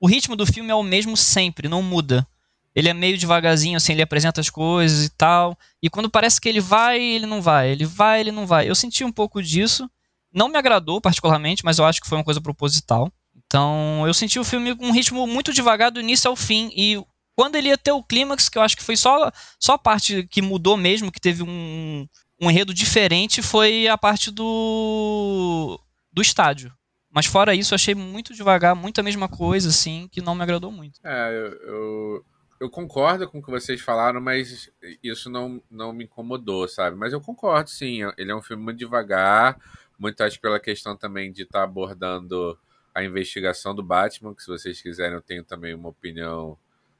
[0.00, 2.26] o ritmo do filme é o mesmo sempre, não muda.
[2.74, 5.58] Ele é meio devagarzinho, assim, ele apresenta as coisas e tal.
[5.82, 7.68] E quando parece que ele vai, ele não vai.
[7.68, 8.66] Ele vai, ele não vai.
[8.66, 9.86] Eu senti um pouco disso.
[10.32, 13.12] Não me agradou particularmente, mas eu acho que foi uma coisa proposital.
[13.46, 16.70] Então, eu senti o filme com um ritmo muito devagar do início ao fim.
[16.74, 16.98] E
[17.36, 20.26] quando ele ia ter o clímax, que eu acho que foi só, só a parte
[20.26, 22.08] que mudou mesmo, que teve um,
[22.40, 25.78] um enredo diferente, foi a parte do,
[26.10, 26.72] do estádio.
[27.10, 30.42] Mas fora isso, eu achei muito devagar, muito a mesma coisa, assim, que não me
[30.42, 30.98] agradou muito.
[31.04, 32.24] É, eu, eu,
[32.60, 34.70] eu, concordo com o que vocês falaram, mas
[35.02, 36.96] isso não, não me incomodou, sabe?
[36.96, 38.00] Mas eu concordo, sim.
[38.16, 39.58] Ele é um filme muito devagar,
[39.98, 42.58] muito acho pela questão também de estar tá abordando
[42.94, 46.58] a investigação do Batman, que se vocês quiserem eu tenho também uma opinião,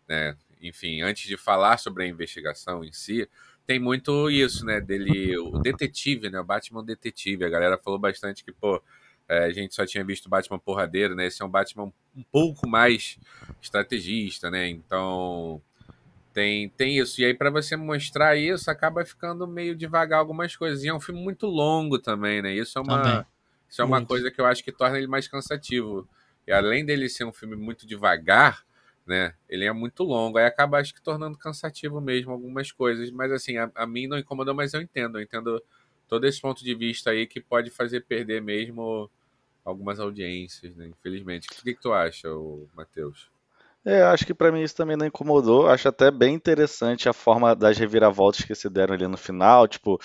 [0.09, 0.37] né?
[0.61, 3.29] Enfim, antes de falar sobre a investigação em si,
[3.67, 4.81] tem muito isso, né?
[4.81, 6.41] Dele, o detetive, né?
[6.41, 7.45] O Batman detetive.
[7.45, 8.83] A galera falou bastante que, pô,
[9.29, 11.27] é, a gente só tinha visto Batman porradeiro, né?
[11.27, 13.19] Esse é um Batman um pouco mais
[13.61, 14.69] estrategista, né?
[14.69, 15.61] Então
[16.33, 17.21] tem, tem isso.
[17.21, 20.85] E aí, para você mostrar isso, acaba ficando meio devagar algumas coisas.
[20.85, 22.55] E é um filme muito longo também, né?
[22.55, 23.27] Isso é uma,
[23.69, 26.07] isso é uma coisa que eu acho que torna ele mais cansativo.
[26.47, 28.66] E além dele ser um filme muito devagar,
[29.07, 29.35] né?
[29.49, 30.39] Ele é muito longo.
[30.39, 33.11] Aí acaba, acho que, tornando cansativo mesmo algumas coisas.
[33.11, 35.19] Mas assim, a, a mim não incomodou, mas eu entendo.
[35.19, 35.63] Eu entendo
[36.09, 39.11] todo esse ponto de vista aí que pode fazer perder mesmo
[39.65, 40.89] algumas audiências, né?
[40.89, 41.49] Infelizmente.
[41.49, 42.29] O que, que tu acha,
[42.75, 43.31] Matheus?
[43.85, 45.69] É, acho que para mim isso também não incomodou.
[45.69, 49.69] Acho até bem interessante a forma das reviravoltas que se deram ali no final.
[49.69, 50.01] Tipo,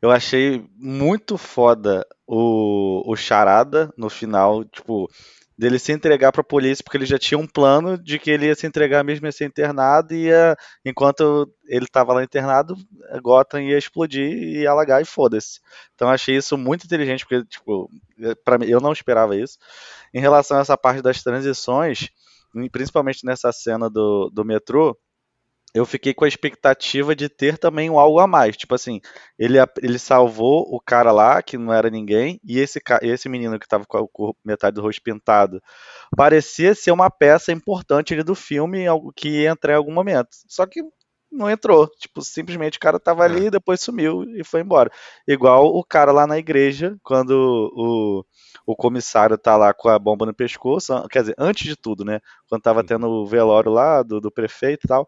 [0.00, 4.64] eu achei muito foda o, o Charada no final.
[4.64, 5.10] Tipo,
[5.58, 8.46] dele se entregar para a polícia, porque ele já tinha um plano de que ele
[8.46, 12.76] ia se entregar mesmo ia ser internado e ia, enquanto ele estava lá internado,
[13.22, 15.60] Gotham ia explodir e alagar e foda-se.
[15.94, 17.90] Então achei isso muito inteligente, porque tipo,
[18.44, 19.58] para mim eu não esperava isso.
[20.12, 22.10] Em relação a essa parte das transições,
[22.70, 24.96] principalmente nessa cena do, do metrô,
[25.76, 28.56] eu fiquei com a expectativa de ter também um algo a mais.
[28.56, 28.98] Tipo assim,
[29.38, 33.68] ele, ele salvou o cara lá, que não era ninguém, e esse, esse menino que
[33.68, 35.60] tava com a metade do rosto pintado
[36.16, 40.28] parecia ser uma peça importante ali do filme, algo que ia entrar em algum momento.
[40.48, 40.80] Só que
[41.30, 41.86] não entrou.
[41.98, 43.26] Tipo, simplesmente o cara tava é.
[43.26, 44.90] ali, depois sumiu e foi embora.
[45.28, 47.32] Igual o cara lá na igreja, quando
[47.74, 48.24] o,
[48.66, 52.20] o comissário tá lá com a bomba no pescoço, quer dizer, antes de tudo, né?
[52.48, 55.06] Quando tava tendo o velório lá do, do prefeito e tal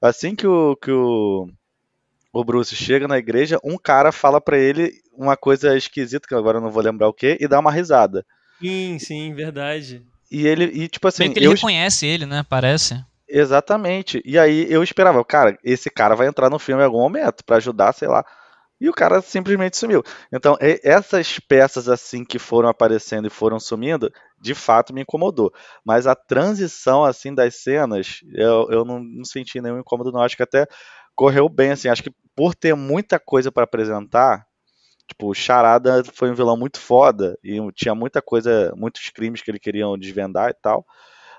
[0.00, 1.48] Assim que o, que o,
[2.32, 6.58] o Bruce chega na igreja, um cara fala para ele uma coisa esquisita, que agora
[6.58, 8.24] eu não vou lembrar o que, e dá uma risada.
[8.60, 10.02] Sim, sim, verdade.
[10.30, 11.24] E ele, e tipo assim.
[11.24, 11.52] Meio que ele eu...
[11.52, 12.44] reconhece ele, né?
[12.48, 13.02] Parece.
[13.28, 14.22] Exatamente.
[14.24, 17.56] E aí eu esperava, cara, esse cara vai entrar no filme em algum momento para
[17.56, 18.24] ajudar, sei lá.
[18.80, 20.02] E o cara simplesmente sumiu.
[20.30, 25.52] Então, essas peças assim que foram aparecendo e foram sumindo, de fato me incomodou.
[25.84, 30.20] Mas a transição assim das cenas, eu, eu não, não senti nenhum incômodo, não.
[30.20, 30.66] Acho que até
[31.14, 31.88] correu bem, assim.
[31.88, 34.46] Acho que por ter muita coisa para apresentar,
[35.08, 39.58] tipo, Charada foi um vilão muito foda e tinha muita coisa, muitos crimes que ele
[39.58, 40.84] queriam desvendar e tal.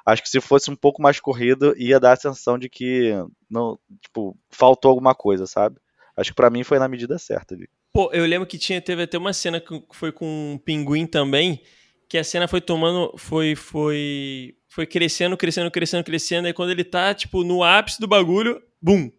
[0.06, 3.12] Acho que se fosse um pouco mais corrido, ia dar a sensação de que
[3.50, 5.78] não, tipo, faltou alguma coisa, sabe?
[6.16, 7.56] Acho que para mim foi na medida certa.
[7.94, 11.62] Pô, eu lembro que tinha, teve até uma cena que foi com um pinguim também,
[12.10, 16.84] que a cena foi tomando, foi, foi, foi crescendo, crescendo, crescendo, crescendo, e quando ele
[16.84, 19.12] tá, tipo, no ápice do bagulho, bum!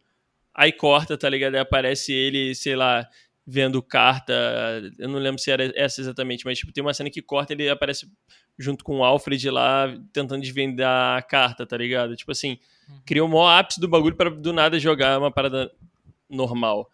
[0.55, 1.55] Aí corta, tá ligado?
[1.55, 3.07] Aí aparece ele, sei lá,
[3.47, 4.35] vendo carta,
[4.99, 7.69] eu não lembro se era essa exatamente, mas tipo, tem uma cena que corta ele
[7.69, 8.07] aparece
[8.59, 12.17] junto com o Alfred lá, tentando desvendar a carta, tá ligado?
[12.17, 13.01] Tipo assim, uhum.
[13.07, 15.71] criou o maior ápice do bagulho para do nada jogar uma parada
[16.29, 16.91] normal.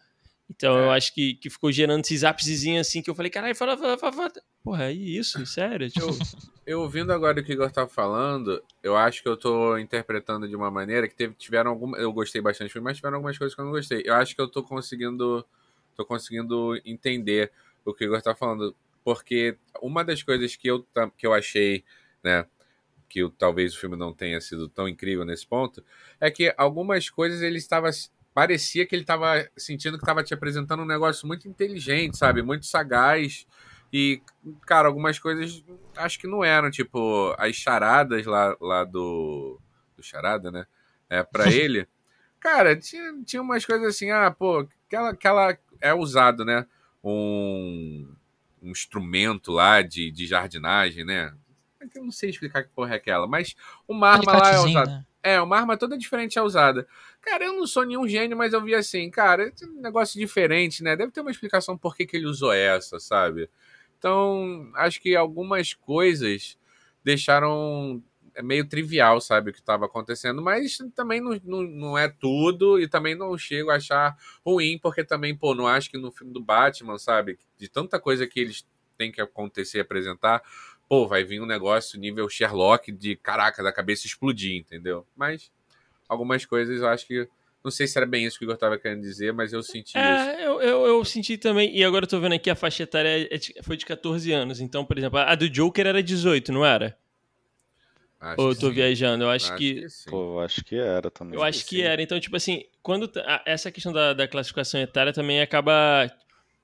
[0.49, 0.85] Então é.
[0.85, 3.97] eu acho que, que ficou gerando esses ápicezinhos assim que eu falei, caralho, fala, fala,
[3.97, 4.33] fala, fala.
[4.63, 5.45] Porra, é isso?
[5.47, 5.91] Sério?
[5.91, 6.07] Tipo...
[6.07, 6.17] Eu,
[6.67, 10.49] eu ouvindo agora o que o Igor tá falando, eu acho que eu tô interpretando
[10.49, 12.01] de uma maneira que teve, tiveram algumas.
[12.01, 14.03] Eu gostei bastante do filme, mas tiveram algumas coisas que eu não gostei.
[14.05, 15.45] Eu acho que eu tô conseguindo.
[15.95, 17.51] tô conseguindo entender
[17.85, 18.75] o que o Igor tá falando.
[19.03, 21.85] Porque uma das coisas que eu, que eu achei,
[22.23, 22.47] né?
[23.09, 25.85] Que talvez o filme não tenha sido tão incrível nesse ponto,
[26.19, 27.91] é que algumas coisas ele estava
[28.35, 32.43] parecia que ele estava sentindo que estava te apresentando um negócio muito inteligente, sabe?
[32.43, 33.47] Muito sagaz.
[33.93, 34.21] E,
[34.67, 35.65] cara, algumas coisas
[35.97, 39.61] acho que não eram, tipo, as charadas lá, lá do.
[39.97, 40.67] Do charada, né?
[41.09, 41.87] É, pra ele.
[42.41, 46.67] Cara, tinha, tinha umas coisas assim, ah, pô, aquela, aquela é usado, né?
[47.03, 48.13] Um,
[48.61, 51.33] um instrumento lá de, de jardinagem, né?
[51.95, 53.55] Eu não sei explicar que porra é aquela, mas
[53.87, 54.91] uma arma lá é usada.
[54.91, 55.07] Né?
[55.25, 56.87] É, uma arma toda diferente é usada.
[57.23, 60.83] Cara, eu não sou nenhum gênio, mas eu vi assim, cara, é um negócio diferente,
[60.83, 60.95] né?
[60.95, 63.49] Deve ter uma explicação por que, que ele usou essa, sabe?
[63.99, 66.59] Então, acho que algumas coisas
[67.03, 68.03] deixaram
[68.35, 72.81] é meio trivial, sabe, o que estava acontecendo, mas também não, não, não, é tudo
[72.81, 76.33] e também não chego a achar ruim, porque também, pô, não acho que no filme
[76.33, 78.67] do Batman, sabe, de tanta coisa que eles
[78.99, 80.43] têm que acontecer e apresentar,
[80.89, 85.07] pô, vai vir um negócio nível Sherlock de caraca, da cabeça explodir, entendeu?
[85.17, 85.51] Mas
[86.09, 87.29] algumas coisas eu acho que.
[87.63, 90.01] Não sei se era bem isso que eu estava querendo dizer, mas eu senti é,
[90.01, 90.41] isso.
[90.43, 93.63] Eu, eu, eu, senti também, e agora eu tô vendo aqui a faixa etária é
[93.63, 94.61] foi de 14 anos.
[94.61, 96.95] Então, por exemplo, a do Joker era 18, não era?
[98.21, 98.75] Acho Ou eu tô sim.
[98.75, 99.25] viajando?
[99.25, 99.75] Eu acho, acho que.
[99.81, 101.35] que Pô, eu acho que era também.
[101.35, 102.03] Eu acho que, que era.
[102.03, 103.11] Então, tipo assim, quando
[103.47, 106.11] essa questão da, da classificação etária também acaba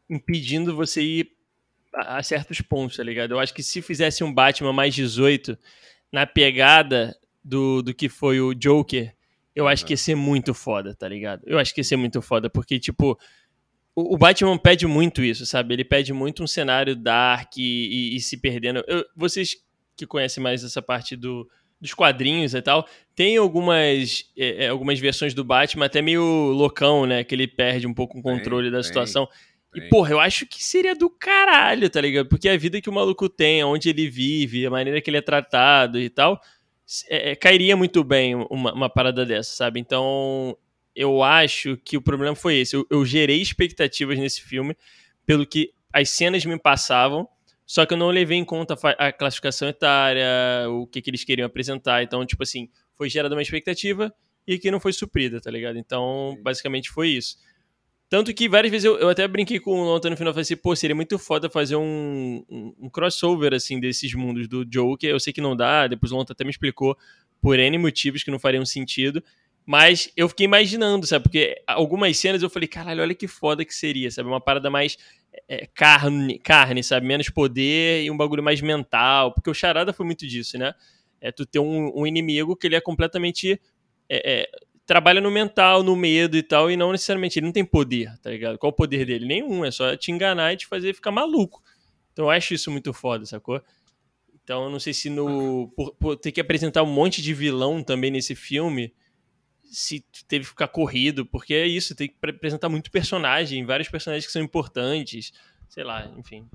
[0.08, 1.32] impedindo você ir
[1.94, 3.32] a certos pontos, tá ligado?
[3.32, 5.58] Eu acho que se fizesse um Batman mais 18
[6.12, 9.14] na pegada do, do que foi o Joker,
[9.54, 11.42] eu acho que ia ser muito foda, tá ligado?
[11.46, 13.18] Eu acho que ia ser muito foda, porque, tipo,
[13.94, 15.74] o, o Batman pede muito isso, sabe?
[15.74, 18.84] Ele pede muito um cenário dark e, e, e se perdendo.
[18.86, 19.56] Eu, vocês
[19.96, 21.48] que conhecem mais essa parte do,
[21.80, 27.06] dos quadrinhos e tal, tem algumas, é, é algumas versões do Batman até meio loucão,
[27.06, 27.24] né?
[27.24, 29.26] Que ele perde um pouco o controle tem, da situação.
[29.26, 29.34] Tem.
[29.74, 32.28] E, porra, eu acho que seria do caralho, tá ligado?
[32.28, 35.22] Porque a vida que o maluco tem, onde ele vive, a maneira que ele é
[35.22, 36.40] tratado e tal,
[37.08, 39.78] é, é, cairia muito bem uma, uma, parada dessa, sabe?
[39.78, 40.56] Então,
[40.94, 42.74] eu acho que o problema foi esse.
[42.74, 44.76] Eu, eu gerei expectativas nesse filme
[45.24, 47.28] pelo que as cenas me passavam,
[47.64, 50.26] só que eu não levei em conta a classificação etária,
[50.68, 52.02] o que, que eles queriam apresentar.
[52.02, 54.12] Então, tipo assim, foi gerada uma expectativa
[54.44, 55.78] e que não foi suprida, tá ligado?
[55.78, 57.36] Então, basicamente foi isso.
[58.10, 60.74] Tanto que várias vezes eu, eu até brinquei com o no final, falei assim, pô,
[60.74, 65.08] seria muito foda fazer um, um, um, crossover, assim, desses mundos do Joker.
[65.08, 66.98] Eu sei que não dá, depois o Lonta até me explicou
[67.40, 69.22] por N motivos que não fariam sentido.
[69.64, 71.22] Mas eu fiquei imaginando, sabe?
[71.22, 74.28] Porque algumas cenas eu falei, caralho, olha que foda que seria, sabe?
[74.28, 74.98] Uma parada mais
[75.48, 77.06] é, carne, carne, sabe?
[77.06, 79.32] Menos poder e um bagulho mais mental.
[79.32, 80.74] Porque o Charada foi muito disso, né?
[81.20, 83.60] É tu ter um, um inimigo que ele é completamente
[84.08, 84.50] é, é,
[84.86, 88.30] trabalha no mental, no medo e tal, e não necessariamente ele não tem poder, tá
[88.30, 88.58] ligado?
[88.58, 89.26] Qual o poder dele?
[89.26, 91.62] Nenhum, é só te enganar e te fazer ficar maluco.
[92.12, 93.62] Então eu acho isso muito foda, sacou?
[94.42, 95.68] Então eu não sei se no.
[95.76, 98.92] Por, por ter que apresentar um monte de vilão também nesse filme,
[99.70, 104.26] se teve que ficar corrido, porque é isso, tem que apresentar muito personagem, vários personagens
[104.26, 105.32] que são importantes,
[105.68, 106.48] sei lá, enfim.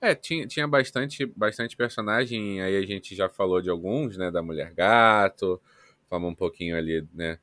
[0.00, 4.42] É, tinha, tinha bastante, bastante personagem, aí a gente já falou de alguns, né, da
[4.42, 5.60] Mulher Gato,
[6.08, 7.38] falamos um pouquinho ali, né,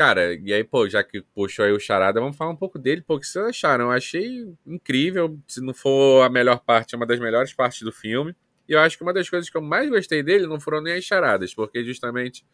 [0.00, 3.02] Cara, e aí, pô, já que puxou aí o Charada, vamos falar um pouco dele,
[3.02, 3.84] pô, o que vocês acharam?
[3.84, 7.92] Eu achei incrível, se não for a melhor parte, é uma das melhores partes do
[7.92, 8.34] filme.
[8.66, 10.94] E eu acho que uma das coisas que eu mais gostei dele não foram nem
[10.94, 12.46] as charadas, porque justamente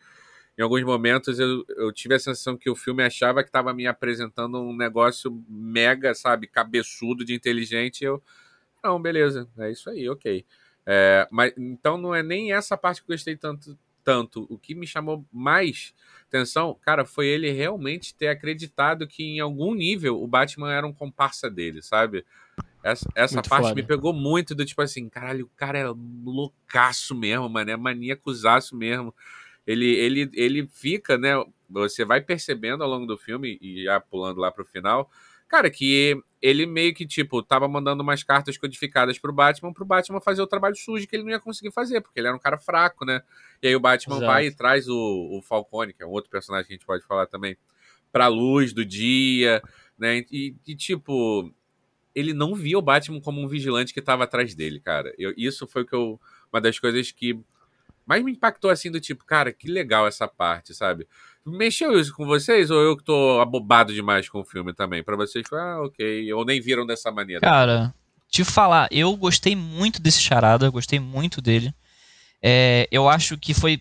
[0.59, 3.87] em alguns momentos eu, eu tive a sensação que o filme achava que estava me
[3.87, 8.02] apresentando um negócio mega, sabe, cabeçudo de inteligente.
[8.02, 8.20] eu,
[8.82, 10.44] não, beleza, é isso aí, ok.
[10.85, 13.78] É, mas então não é nem essa parte que eu gostei tanto.
[14.07, 15.92] Tanto o que me chamou mais
[16.29, 20.92] atenção, cara, foi ele realmente ter acreditado que em algum nível o Batman era um
[20.92, 22.25] comparsa dele, sabe?
[22.85, 23.75] Essa, essa parte foda.
[23.75, 25.92] me pegou muito do tipo assim, caralho, o cara é
[26.25, 29.12] loucaço mesmo, mano, é maníacozaço mesmo.
[29.66, 31.33] Ele, ele, ele fica, né?
[31.69, 35.11] Você vai percebendo ao longo do filme, e já pulando lá pro final,
[35.49, 40.20] Cara, que ele meio que, tipo, tava mandando umas cartas codificadas pro Batman, pro Batman
[40.20, 42.59] fazer o trabalho sujo que ele não ia conseguir fazer, porque ele era um cara
[42.59, 43.22] fraco, né?
[43.62, 44.33] E aí o Batman Exato.
[44.33, 47.05] vai e traz o, o Falcone, que é um outro personagem que a gente pode
[47.07, 47.57] falar também,
[48.12, 49.62] pra luz do dia,
[49.99, 50.25] né?
[50.31, 51.53] E, e tipo,
[52.14, 55.14] ele não via o Batman como um vigilante que tava atrás dele, cara.
[55.18, 56.20] Eu, isso foi que eu,
[56.53, 57.38] uma das coisas que
[58.07, 61.09] mais me impactou assim do tipo, cara, que legal essa parte, sabe?
[61.46, 65.02] Mexeu isso com vocês ou eu que tô abobado demais com o filme também?
[65.04, 66.32] Para vocês, ah, ok.
[66.32, 67.40] Ou nem viram dessa maneira?
[67.40, 67.94] Cara,
[68.28, 71.72] te falar, eu gostei muito desse charada, gostei muito dele.
[72.42, 73.80] É, eu acho que foi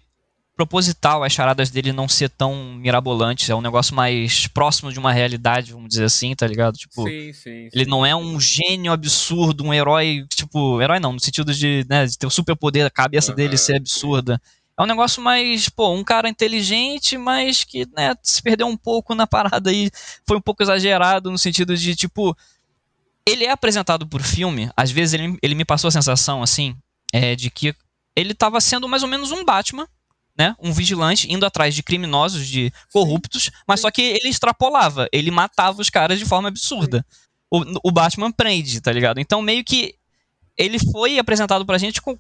[0.56, 5.12] proposital as charadas dele não ser tão mirabolantes, é um negócio mais próximo de uma
[5.12, 6.75] realidade, vamos dizer assim, tá ligado?
[6.78, 7.89] Tipo, sim, sim, ele sim.
[7.89, 12.17] não é um gênio absurdo, um herói, tipo, herói não, no sentido de, né, de
[12.17, 14.41] ter o superpoder, a cabeça uhum, dele ser absurda.
[14.78, 19.16] É um negócio mais, pô, um cara inteligente, mas que, né, se perdeu um pouco
[19.16, 19.90] na parada aí,
[20.28, 22.36] foi um pouco exagerado no sentido de, tipo,
[23.26, 26.76] ele é apresentado por filme, às vezes ele, ele me passou a sensação, assim,
[27.14, 27.74] é, de que
[28.16, 29.88] ele estava sendo mais ou menos um Batman,
[30.38, 35.32] né, um vigilante indo atrás de criminosos, de corruptos, mas só que ele extrapolava, ele
[35.32, 37.06] matava os caras de forma absurda.
[37.50, 39.20] O, o Batman prende, tá ligado?
[39.20, 39.96] Então meio que
[40.58, 42.18] ele foi apresentado pra gente com,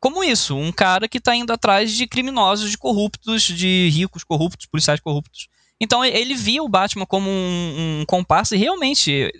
[0.00, 4.66] como isso, um cara que está indo atrás de criminosos, de corruptos, de ricos corruptos,
[4.66, 5.48] policiais corruptos.
[5.78, 9.30] Então ele via o Batman como um, um comparsa e realmente,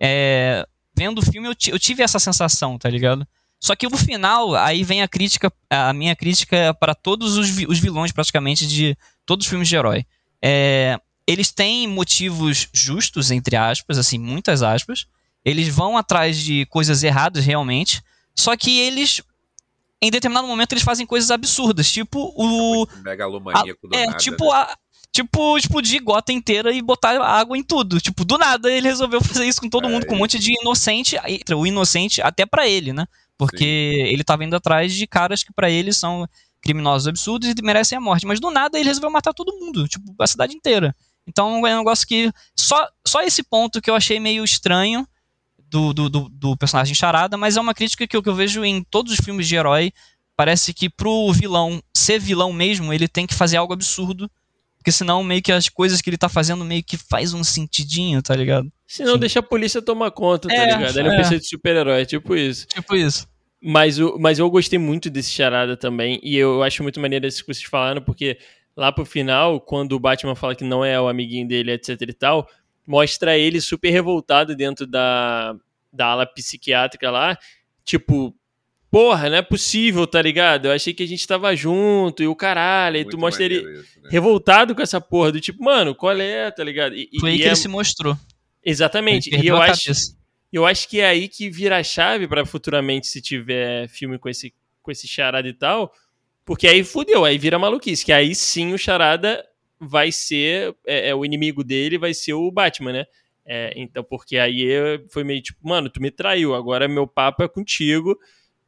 [0.00, 3.26] é, vendo o filme, eu, eu, tive essa sensação, tá ligado?
[3.60, 7.78] Só que no final, aí vem a crítica, a minha crítica para todos os, os
[7.78, 8.96] vilões, praticamente, de
[9.26, 10.06] todos os filmes de herói.
[10.42, 15.06] É, eles têm motivos justos, entre aspas, assim, muitas aspas.
[15.44, 18.02] Eles vão atrás de coisas erradas, realmente.
[18.34, 19.22] Só que eles
[20.04, 22.86] em determinado momento eles fazem coisas absurdas, tipo o.
[23.02, 24.56] Megalomaníaco do é, nada, tipo né?
[24.56, 24.76] a.
[25.12, 28.00] Tipo, explodir gota inteira e botar água em tudo.
[28.00, 30.52] Tipo, do nada ele resolveu fazer isso com todo é, mundo, com um monte de
[30.60, 31.16] inocente.
[31.56, 33.06] O inocente até para ele, né?
[33.38, 34.12] Porque Sim.
[34.12, 36.28] ele tava indo atrás de caras que para ele são
[36.60, 38.26] criminosos absurdos e merecem a morte.
[38.26, 40.92] Mas do nada ele resolveu matar todo mundo, tipo, a cidade inteira.
[41.28, 42.32] Então é um negócio que.
[42.58, 45.06] Só, só esse ponto que eu achei meio estranho
[45.74, 48.64] do, do, do, do personagem charada, mas é uma crítica que eu, que eu vejo
[48.64, 49.92] em todos os filmes de herói.
[50.36, 54.30] Parece que pro vilão ser vilão mesmo, ele tem que fazer algo absurdo.
[54.78, 58.22] Porque senão meio que as coisas que ele tá fazendo meio que faz um sentidinho,
[58.22, 58.70] tá ligado?
[58.86, 59.18] Senão Sim.
[59.18, 60.96] deixa a polícia tomar conta, tá é, ligado?
[60.96, 61.14] Ele é.
[61.14, 62.66] precisa de super-herói, é tipo isso.
[62.68, 63.26] Tipo isso.
[63.60, 67.40] Mas, o, mas eu gostei muito desse charada também, e eu acho muito maneiro isso
[67.40, 68.38] que vocês falaram, porque
[68.76, 72.12] lá pro final, quando o Batman fala que não é o amiguinho dele, etc e
[72.12, 72.46] tal,
[72.86, 75.56] mostra ele super revoltado dentro da,
[75.92, 77.38] da ala psiquiátrica lá,
[77.84, 78.34] tipo,
[78.90, 80.66] porra, não é possível, tá ligado?
[80.66, 83.56] Eu achei que a gente tava junto e o caralho, Muito e tu mostra ele
[83.56, 84.08] isso, né?
[84.10, 86.94] revoltado com essa porra, do tipo, mano, qual é, tá ligado?
[86.94, 87.48] E, Foi e aí que é...
[87.48, 88.16] ele se mostrou.
[88.64, 89.90] Exatamente, e eu acho,
[90.52, 94.28] eu acho que é aí que vira a chave para futuramente, se tiver filme com
[94.28, 95.92] esse, com esse charada e tal,
[96.44, 99.44] porque aí fudeu, aí vira maluquice, que aí sim o charada
[99.80, 103.06] vai ser, é, é o inimigo dele vai ser o Batman, né?
[103.46, 104.68] É, então, porque aí
[105.08, 108.18] foi meio tipo, mano, tu me traiu, agora meu papo é contigo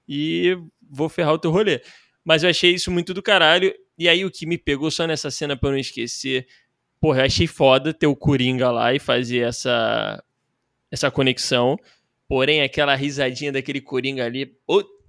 [0.09, 0.57] e
[0.91, 1.81] vou ferrar o teu rolê.
[2.25, 3.73] Mas eu achei isso muito do caralho.
[3.99, 6.47] E aí o que me pegou só nessa cena pra eu não esquecer,
[7.01, 10.23] porra, eu achei foda ter o Coringa lá e fazer essa,
[10.91, 11.79] essa conexão.
[12.29, 14.55] Porém, aquela risadinha daquele Coringa ali,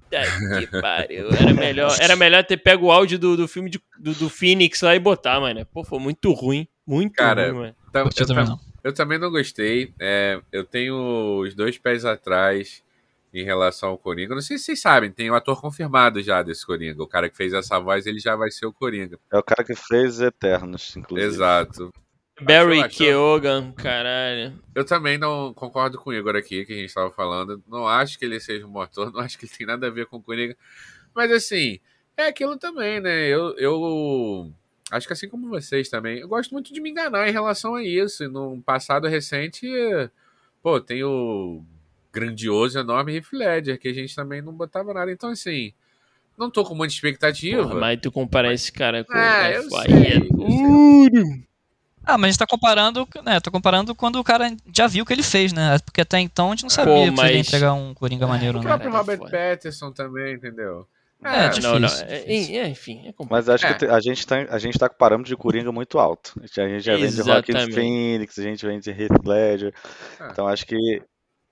[0.10, 1.30] que pariu.
[1.30, 4.82] Era melhor, era melhor ter pego o áudio do, do filme de, do, do Phoenix
[4.82, 5.66] lá e botar, mano.
[5.66, 6.68] Pô, foi muito ruim.
[6.86, 7.76] Muito Cara, ruim, mano.
[7.92, 8.60] Tá, eu, também não.
[8.84, 9.94] Eu também não gostei.
[10.00, 12.84] É, eu tenho os dois pés atrás
[13.34, 14.34] em relação ao Coringa.
[14.34, 17.04] Não sei se vocês sabem, tem um ator confirmado já desse Coringa.
[17.04, 19.20] O cara que fez essa voz, ele já vai ser o Coringa.
[19.32, 21.28] É o cara que fez Eternos, inclusive.
[21.28, 21.94] Exato.
[22.42, 24.62] Barry Keoghan, caralho.
[24.76, 27.64] Eu também não concordo com o Igor aqui, que a gente estava falando.
[27.68, 30.06] Não acho que ele seja um motor, não acho que ele tem nada a ver
[30.06, 30.56] com o Coringa.
[31.16, 31.80] Mas assim,
[32.16, 33.28] é aquilo também, né?
[33.28, 34.52] Eu, eu
[34.92, 37.84] acho que assim como vocês também, eu gosto muito de me enganar em relação a
[37.84, 38.24] isso.
[38.24, 39.68] E no passado recente,
[40.62, 41.64] pô, tem o
[42.12, 45.12] grandioso, enorme Heath Ledger, que a gente também não botava nada.
[45.12, 45.74] Então, assim,
[46.38, 47.64] não tô com muita expectativa.
[47.64, 48.62] Porra, mas tu compara mas...
[48.62, 51.48] esse cara com é, o é duro.
[52.08, 53.40] Ah, mas a gente tá comparando, né?
[53.42, 55.78] Tô comparando quando o cara já viu o que ele fez, né?
[55.84, 57.20] Porque até então a gente não sabia Pô, mas...
[57.20, 58.66] que ele ia entregar um Coringa maneiro, o né?
[58.66, 60.88] O próprio Robert Pattinson também, entendeu?
[61.22, 61.90] É, é não, não.
[62.08, 63.74] É, é, enfim, é Mas acho é.
[63.74, 66.40] que a gente, tá, a gente tá com parâmetro de Coringa muito alto.
[66.40, 69.74] A gente já vem de Rockin' Phoenix, a gente vem de Heath Ledger.
[70.20, 70.28] É.
[70.32, 71.02] Então acho que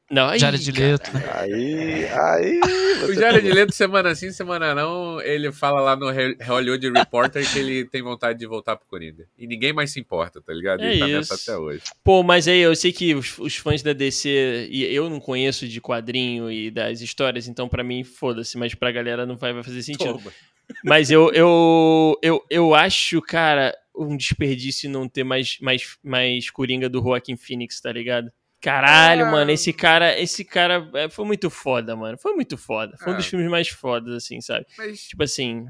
[0.10, 1.12] não, aí, Jared Leto.
[1.34, 2.60] Aí, aí.
[3.06, 6.08] O Jared Leto, semana sim, semana não, ele fala lá no
[6.44, 9.28] Hollywood Reporter que ele tem vontade de voltar pro Coringa.
[9.38, 10.82] E ninguém mais se importa, tá ligado?
[10.82, 11.82] É ele tá nessa até hoje.
[12.04, 15.68] Pô, mas aí eu sei que os, os, fãs da DC, e eu não conheço
[15.68, 19.64] de quadrinho e das histórias, então para mim, foda-se, mas pra galera não vai, vai
[19.64, 20.14] fazer sentido.
[20.14, 20.32] Toma.
[20.84, 26.90] Mas eu, eu, eu, eu acho, cara, um desperdício não ter mais, mais, mais Coringa
[26.90, 28.32] do Joaquim Phoenix, tá ligado?
[28.66, 32.18] Caralho, mano, esse cara, esse cara é, foi muito foda, mano.
[32.18, 32.98] Foi muito foda.
[32.98, 34.66] Foi um dos filmes mais fodas, assim, sabe?
[34.76, 35.68] Mas, tipo assim.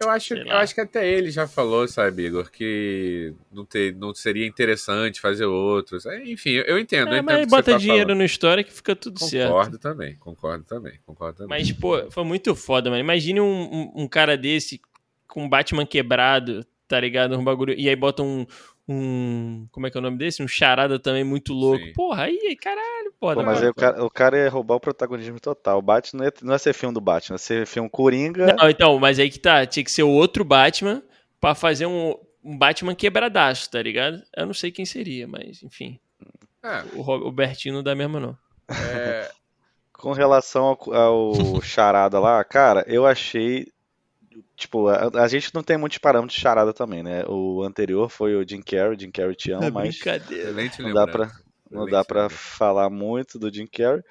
[0.00, 4.14] Eu acho, eu acho que até ele já falou, sabe, Igor, que não, ter, não
[4.14, 6.06] seria interessante fazer outros.
[6.06, 7.08] É, enfim, eu entendo.
[7.08, 9.50] É, eu entendo mas bota tá dinheiro na história que fica tudo concordo certo.
[9.50, 11.58] Concordo também, concordo também, concordo também.
[11.58, 13.02] Mas, pô, foi muito foda, mano.
[13.02, 14.80] Imagine um, um, um cara desse
[15.28, 17.38] com Batman quebrado, tá ligado?
[17.38, 17.74] Um bagulho.
[17.76, 18.46] E aí bota um,
[18.92, 19.66] um.
[19.70, 20.42] Como é que é o nome desse?
[20.42, 21.84] Um charada também muito louco.
[21.84, 21.92] Sim.
[21.92, 23.32] Porra, aí, caralho, pô.
[23.32, 25.78] Pô, mas aí o cara, o cara ia roubar o protagonismo total.
[25.78, 28.54] O Batman não ia, não ia ser filme do Batman, ia ser filme Coringa.
[28.54, 29.64] Não, então, mas aí que tá.
[29.66, 31.02] Tinha que ser o outro Batman
[31.40, 32.14] pra fazer um,
[32.44, 34.22] um Batman quebradaço, tá ligado?
[34.36, 35.98] Eu não sei quem seria, mas enfim.
[36.62, 36.82] É.
[36.94, 38.36] O, o Bertino não dá mesmo, não.
[38.68, 39.30] É...
[39.92, 43.66] Com relação ao, ao charada lá, cara, eu achei
[44.56, 47.24] tipo, a, a, gente não tem muitos parâmetros de charada também, né?
[47.26, 49.98] O anterior foi o Jim Carrey, Jim Carrey te ama, é mas
[50.78, 51.30] não dá pra,
[51.70, 54.02] não dá pra falar muito do Jim Carrey.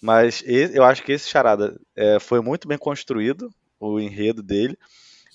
[0.00, 3.48] Mas eu acho que esse charada é, foi muito bem construído.
[3.78, 4.76] o enredo dele.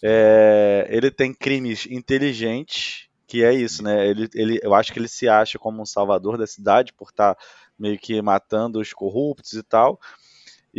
[0.03, 4.07] É, ele tem crimes inteligentes, que é isso, né?
[4.07, 7.35] Ele, ele, eu acho que ele se acha como um salvador da cidade por estar
[7.35, 7.43] tá
[7.77, 9.99] meio que matando os corruptos e tal.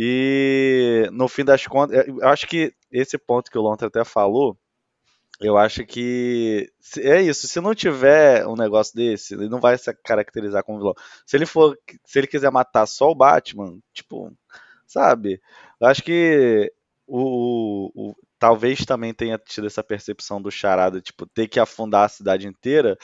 [0.01, 4.57] E no fim das contas, eu acho que esse ponto que o Lontra até falou,
[5.41, 7.49] eu acho que é isso.
[7.49, 10.95] Se não tiver um negócio desse, ele não vai se caracterizar como vilão.
[11.25, 14.31] Se ele for, se ele quiser matar só o Batman, tipo,
[14.87, 15.41] sabe?
[15.81, 16.71] Eu acho que
[17.05, 22.05] o, o, o talvez também tenha tido essa percepção do Charada, tipo, ter que afundar
[22.05, 22.97] a cidade inteira,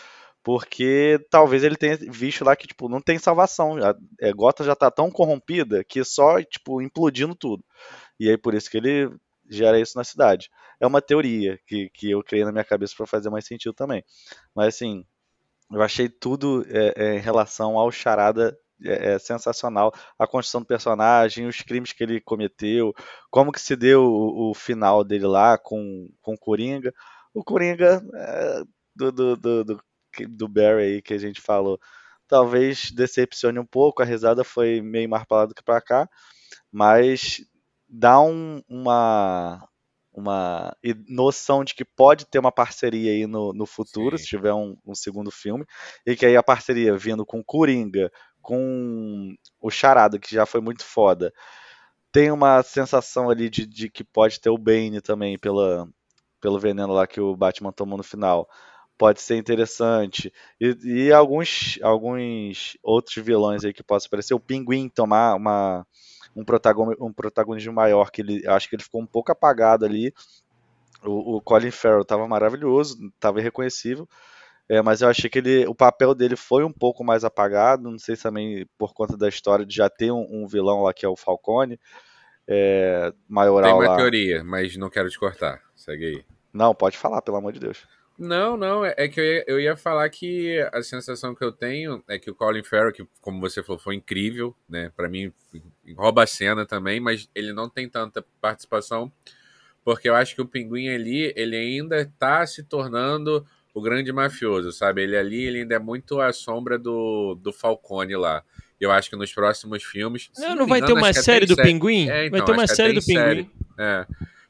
[0.46, 3.78] porque talvez ele tenha visto lá que, tipo, não tem salvação.
[3.84, 7.66] A é, Gota já tá tão corrompida que só, tipo, implodindo tudo.
[8.20, 9.10] E aí por isso que ele
[9.50, 10.52] gera isso na cidade.
[10.80, 14.04] É uma teoria que, que eu criei na minha cabeça para fazer mais sentido também.
[14.54, 15.04] Mas assim,
[15.72, 19.91] eu achei tudo é, é, em relação ao Charada é, é, sensacional.
[20.20, 22.93] A construção do personagem, os crimes que ele cometeu,
[23.32, 26.93] como que se deu o, o final dele lá com, com Coringa.
[27.34, 28.64] O Coringa é,
[28.96, 29.84] do, do, do, do,
[30.28, 31.80] do Barry aí que a gente falou,
[32.28, 36.09] talvez decepcione um pouco, a risada foi meio mais pra lá do que pra cá,
[36.72, 37.41] mas
[37.88, 39.68] dá um, uma,
[40.13, 40.76] uma
[41.07, 44.24] noção de que pode ter uma parceria aí no, no futuro, Sim.
[44.24, 45.66] se tiver um, um, segundo filme,
[46.05, 48.11] e que aí a parceria vindo com Coringa,
[48.41, 51.34] com o Charada, que já foi muito foda,
[52.11, 55.88] tem uma sensação ali de, de que pode ter o Bane também pela,
[56.39, 58.47] pelo veneno lá que o Batman tomou no final.
[58.98, 60.32] Pode ser interessante.
[60.60, 64.34] E, e alguns, alguns outros vilões aí que possam aparecer.
[64.34, 65.86] O Pinguim tomar uma,
[66.36, 70.14] um, protagonismo, um protagonismo maior, que ele acho que ele ficou um pouco apagado ali.
[71.04, 74.08] O, o Colin Farrell estava maravilhoso, estava irreconhecível.
[74.68, 77.89] É, mas eu achei que ele, o papel dele foi um pouco mais apagado.
[77.89, 80.93] Não sei se também por conta da história de já ter um, um vilão lá
[80.93, 81.80] que é o Falcone.
[82.48, 83.98] É, maioral Tem uma lá.
[83.98, 85.62] teoria, mas não quero te cortar.
[85.76, 86.26] Segue aí.
[86.52, 87.86] Não, pode falar, pelo amor de Deus.
[88.18, 91.51] Não, não, é, é que eu ia, eu ia, falar que a sensação que eu
[91.51, 94.89] tenho é que o Colin Farrell, que como você falou, foi incrível, né?
[94.95, 95.34] Para mim,
[95.97, 99.11] rouba a cena também, mas ele não tem tanta participação,
[99.84, 104.72] porque eu acho que o Pinguim ali, ele ainda tá se tornando o grande mafioso,
[104.72, 105.03] sabe?
[105.03, 108.41] Ele ali, ele ainda é muito a sombra do, do Falcone lá.
[108.80, 110.32] Eu acho que nos próximos filmes.
[110.38, 111.68] Não, não, não vai engano, ter uma série do série.
[111.68, 112.09] Pinguim?
[112.09, 113.13] É, então, vai ter uma série do Pinguim.
[113.13, 114.05] Série, é,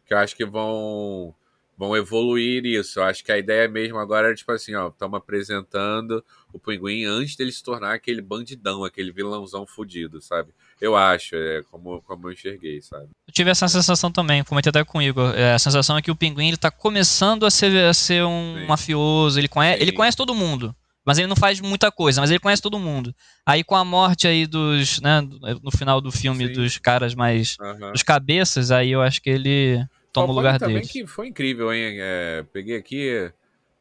[0.06, 1.34] que eu acho que vão
[1.78, 3.00] vão evoluir isso.
[3.00, 6.24] Eu acho que a ideia mesmo agora é tipo assim, ó, estamos apresentando
[6.54, 10.52] o Pinguim antes dele se tornar aquele bandidão, aquele vilãozão fudido, sabe?
[10.80, 13.10] Eu acho, é como, como eu enxerguei, sabe?
[13.28, 15.34] Eu tive essa sensação também, comentei até com o Igor.
[15.36, 18.56] É, a sensação é que o Pinguim ele tá começando a ser, a ser um
[18.60, 18.66] Sim.
[18.68, 20.76] mafioso, ele conhece, ele conhece todo mundo.
[21.06, 23.14] Mas ele não faz muita coisa, mas ele conhece todo mundo.
[23.46, 25.22] Aí com a morte aí dos, né,
[25.62, 26.54] no final do filme Sim.
[26.54, 27.92] dos caras mais, uhum.
[27.92, 31.98] dos cabeças, aí eu acho que ele toma o lugar também que foi incrível, hein?
[32.00, 33.32] É, peguei aqui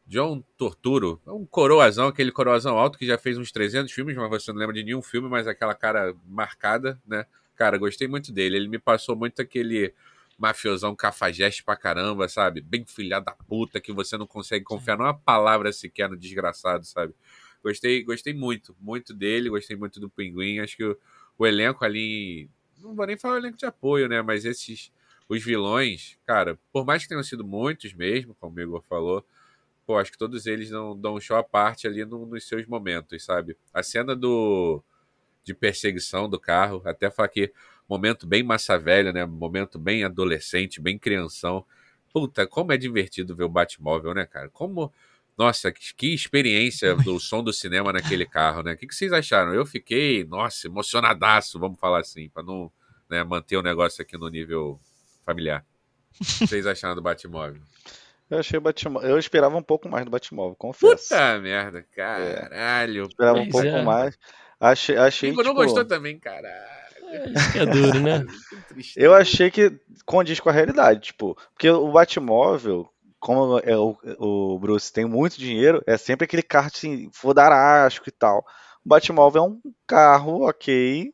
[0.06, 4.28] John Torturo, é um coroazão, aquele coroazão alto que já fez uns 300 filmes, mas
[4.28, 7.24] você não lembra de nenhum filme, mas aquela cara marcada, né?
[7.56, 8.56] Cara, gostei muito dele.
[8.56, 9.94] Ele me passou muito aquele
[10.36, 12.60] mafiosão cafajeste pra caramba, sabe?
[12.60, 17.14] Bem filha da puta, que você não consegue confiar numa palavra sequer no desgraçado, sabe?
[17.62, 20.58] Gostei, gostei muito, muito dele, gostei muito do Pinguim.
[20.58, 20.98] Acho que o,
[21.38, 22.50] o elenco ali.
[22.78, 24.20] Não vou nem falar o elenco de apoio, né?
[24.20, 24.92] Mas esses
[25.28, 29.24] os vilões, cara, por mais que tenham sido muitos mesmo, como o Igor falou,
[29.86, 32.66] pô, acho que todos eles dão, dão um show à parte ali no, nos seus
[32.66, 33.56] momentos, sabe?
[33.72, 34.82] A cena do
[35.44, 37.52] de perseguição do carro, até falar que
[37.88, 39.24] momento bem massa velha, né?
[39.26, 41.64] Momento bem adolescente, bem crianção.
[42.12, 44.48] Puta, como é divertido ver o Batmóvel, né, cara?
[44.48, 44.92] Como.
[45.36, 48.72] Nossa, que, que experiência do som do cinema naquele carro, né?
[48.72, 49.52] O que, que vocês acharam?
[49.52, 52.70] Eu fiquei, nossa, emocionadaço, vamos falar assim, para não
[53.10, 54.80] né, manter o negócio aqui no nível
[55.24, 55.64] familiar.
[56.20, 57.60] O que vocês acharam do Batmóvel?
[58.30, 59.10] Eu achei o Batmóvel.
[59.10, 61.08] Eu esperava um pouco mais do Batmóvel, confesso.
[61.08, 63.02] Puta merda, caralho.
[63.02, 63.06] É.
[63.06, 63.82] Esperava um pouco é.
[63.82, 64.18] mais.
[64.58, 65.54] Achei, achei Igor tipo...
[65.54, 66.74] não gostou também, caralho.
[67.04, 68.24] É, é duro, né?
[68.96, 72.88] eu achei que condiz com a realidade, tipo, porque o Batmóvel,
[73.20, 78.12] como é o, o Bruce tem muito dinheiro, é sempre aquele carro assim, fodarástico e
[78.12, 78.44] tal.
[78.84, 81.12] O Batmóvel é um carro, ok,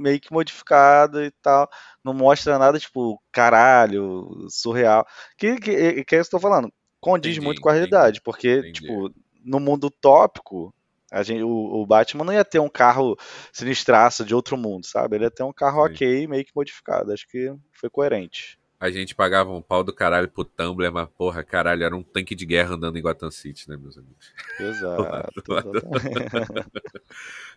[0.00, 1.68] meio que modificado e tal.
[2.04, 5.06] Não mostra nada, tipo, caralho, surreal.
[5.36, 6.72] Que, que, que é isso que eu estou falando.
[7.00, 8.72] Condiz entendi, muito com a realidade, entendi, porque, entendi.
[8.72, 9.12] tipo,
[9.44, 10.74] no mundo utópico,
[11.10, 13.16] a gente, o, o, Batman não ia ter um carro
[13.52, 15.16] sinistraço de outro mundo, sabe?
[15.16, 17.12] Ele ia ter um carro ok, meio que modificado.
[17.12, 21.44] Acho que foi coerente a gente pagava um pau do caralho pro Tumblr, mas porra,
[21.44, 24.32] caralho, era um tanque de guerra andando em Gotham City, né, meus amigos?
[24.58, 25.42] Exato.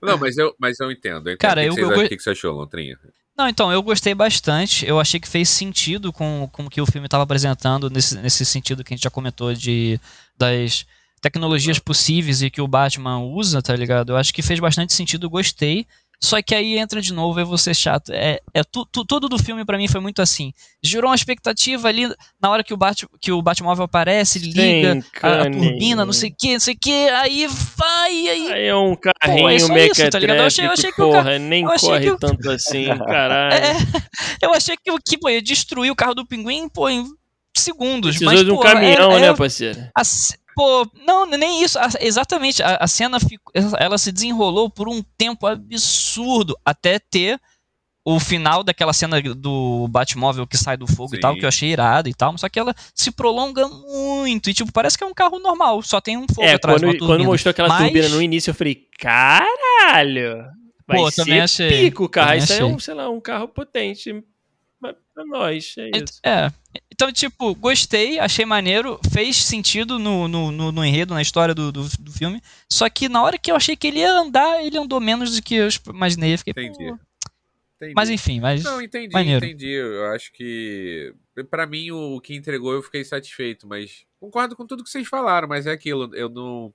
[0.03, 1.29] Não, mas eu, mas eu entendo.
[1.29, 1.37] Eu entendo.
[1.37, 2.99] Cara, o que, eu, eu, o que você achou, Lontrinha?
[3.37, 4.85] Não, então, eu gostei bastante.
[4.85, 8.45] Eu achei que fez sentido com, com o que o filme estava apresentando, nesse, nesse
[8.45, 9.97] sentido que a gente já comentou de
[10.37, 10.85] das
[11.21, 14.11] tecnologias possíveis e que o Batman usa, tá ligado?
[14.11, 15.87] Eu acho que fez bastante sentido, gostei.
[16.23, 18.13] Só que aí entra de novo, é você chato.
[18.13, 20.53] É, é tu, tu, tudo do filme para mim foi muito assim.
[20.81, 22.07] Gerou uma expectativa ali
[22.41, 26.29] na hora que o, Bat, que o Batmóvel aparece, liga a, a, turbina, não sei
[26.29, 27.45] o que, não sei o que, aí
[27.75, 28.53] vai, aí.
[28.53, 30.37] Aí é um carrinho Pô, é tá ligado?
[30.37, 33.55] Eu achei, eu achei que porra, o nem corre tanto assim, caralho.
[33.55, 33.75] É,
[34.41, 37.05] eu achei que, que pô, ia destruir o carro do pinguim, pô, em
[37.53, 38.17] segundos.
[38.17, 39.79] Precisou mas, de um caminhão, é, né, é, parceiro?
[39.93, 40.01] A,
[40.55, 41.77] Pô, não, nem isso.
[41.99, 42.61] Exatamente.
[42.61, 43.17] A, a cena
[43.79, 47.39] ela se desenrolou por um tempo absurdo até ter
[48.05, 51.17] o final daquela cena do Batmóvel que sai do fogo Sim.
[51.17, 54.53] e tal, que eu achei irado e tal, só que ela se prolonga muito e,
[54.53, 56.81] tipo, parece que é um carro normal, só tem um fogo é, atrás.
[56.81, 57.83] Quando, quando mostrou aquela Mas...
[57.85, 60.45] turbina no início, eu falei, caralho!
[60.85, 61.85] Vai Pô, ser também achei.
[61.85, 62.35] pico, carro.
[62.35, 62.65] Isso achei.
[62.65, 64.21] é um, sei lá, um carro potente
[65.13, 66.19] pra nós, é isso.
[66.25, 66.51] É.
[66.91, 71.71] Então, tipo, gostei, achei maneiro, fez sentido no, no, no, no enredo, na história do,
[71.71, 72.41] do, do, filme.
[72.69, 75.41] Só que na hora que eu achei que ele ia andar, ele andou menos do
[75.41, 76.33] que eu imaginei.
[76.33, 76.83] Eu fiquei, entendi.
[76.83, 77.93] entendi.
[77.95, 78.63] Mas enfim, mas.
[78.63, 79.45] Não, entendi, maneiro.
[79.45, 79.69] entendi.
[79.69, 81.13] Eu acho que.
[81.49, 83.67] para mim, o que entregou, eu fiquei satisfeito.
[83.67, 86.13] Mas concordo com tudo que vocês falaram, mas é aquilo.
[86.15, 86.73] Eu não.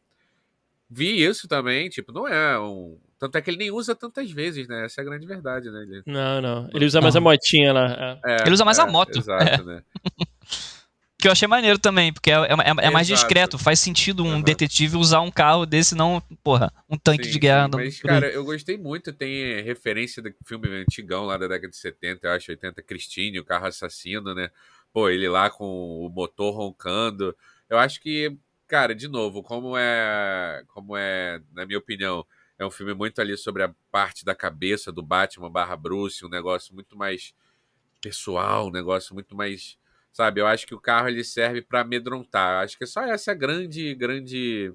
[0.90, 4.68] Vi isso também, tipo, não é um tanto é que ele nem usa tantas vezes,
[4.68, 4.84] né?
[4.84, 5.82] Essa é a grande verdade, né?
[5.82, 6.02] Ele...
[6.06, 6.70] Não, não.
[6.72, 8.20] Ele usa mais a motinha lá.
[8.24, 8.32] É.
[8.32, 9.18] É, ele usa mais é, a moto.
[9.18, 9.82] Exato, né?
[11.18, 13.58] que eu achei maneiro também, porque é, é, é, é mais discreto.
[13.58, 14.40] Faz sentido um uhum.
[14.40, 17.64] detetive usar um carro desse, não, porra, um tanque sim, de guerra.
[17.64, 19.12] Sim, mas, cara, eu gostei muito.
[19.12, 23.44] Tem referência do filme antigão lá da década de 70, eu acho, 80, Christine, o
[23.44, 24.48] carro assassino, né?
[24.92, 27.34] Pô, ele lá com o motor roncando.
[27.68, 28.36] Eu acho que,
[28.68, 32.24] cara, de novo, como é, como é, na minha opinião,
[32.58, 36.28] é um filme muito ali sobre a parte da cabeça do Batman barra Bruce, um
[36.28, 37.34] negócio muito mais
[38.02, 39.78] pessoal, um negócio muito mais.
[40.12, 42.64] Sabe, eu acho que o carro ele serve para amedrontar.
[42.64, 44.72] Acho que é só essa grande, grande,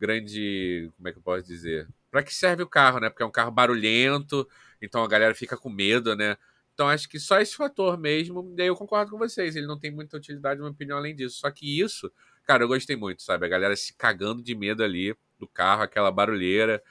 [0.00, 0.90] grande.
[0.96, 1.88] Como é que eu posso dizer?
[2.10, 3.08] Para que serve o carro, né?
[3.08, 4.48] Porque é um carro barulhento,
[4.82, 6.36] então a galera fica com medo, né?
[6.74, 8.54] Então acho que só esse fator mesmo.
[8.58, 11.14] E aí eu concordo com vocês, ele não tem muita utilidade, na minha opinião, além
[11.14, 11.38] disso.
[11.38, 12.10] Só que isso,
[12.44, 13.46] cara, eu gostei muito, sabe?
[13.46, 16.82] A galera se cagando de medo ali do carro, aquela barulheira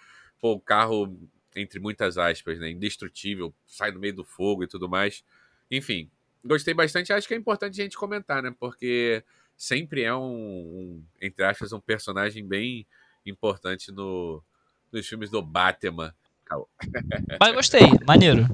[0.44, 1.18] pô, o carro,
[1.56, 5.24] entre muitas aspas, né, indestrutível, sai no meio do fogo e tudo mais.
[5.72, 6.12] Enfim,
[6.44, 7.14] gostei bastante.
[7.14, 8.54] Acho que é importante a gente comentar, né?
[8.60, 9.24] Porque
[9.56, 12.86] sempre é um, um entre aspas, um personagem bem
[13.26, 14.44] importante no,
[14.92, 16.14] nos filmes do Batman.
[17.40, 18.46] Mas gostei, maneiro.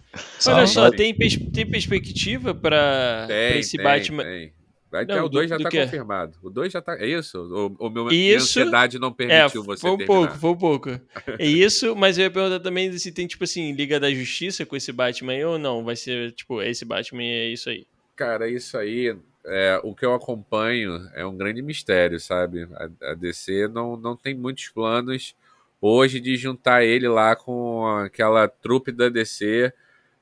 [0.46, 3.28] Olha só, tem, pers tem perspectiva para
[3.58, 4.24] esse tem, Batman?
[4.24, 4.54] Tem.
[4.92, 6.36] Vai não, o 2 já está confirmado.
[6.42, 6.98] O 2 já está.
[6.98, 7.38] É isso?
[7.38, 10.20] O, o meu, isso, minha ansiedade não permitiu é, você foi um terminar.
[10.20, 10.90] pouco, foi um pouco.
[11.38, 14.76] É isso, mas eu ia perguntar também se tem, tipo assim, Liga da Justiça com
[14.76, 15.84] esse Batman aí ou não.
[15.84, 17.86] Vai ser, tipo, esse Batman e é isso aí.
[18.16, 19.16] Cara, isso aí.
[19.46, 22.68] É, o que eu acompanho é um grande mistério, sabe?
[22.74, 25.36] A, a DC não, não tem muitos planos
[25.80, 29.72] hoje de juntar ele lá com aquela trupe da DC,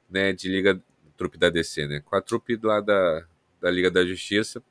[0.09, 0.33] né?
[0.33, 0.79] De Liga.
[1.15, 2.01] Trupe da DC, né?
[2.05, 3.25] Com a trupe lá da,
[3.61, 4.61] da Liga da Justiça.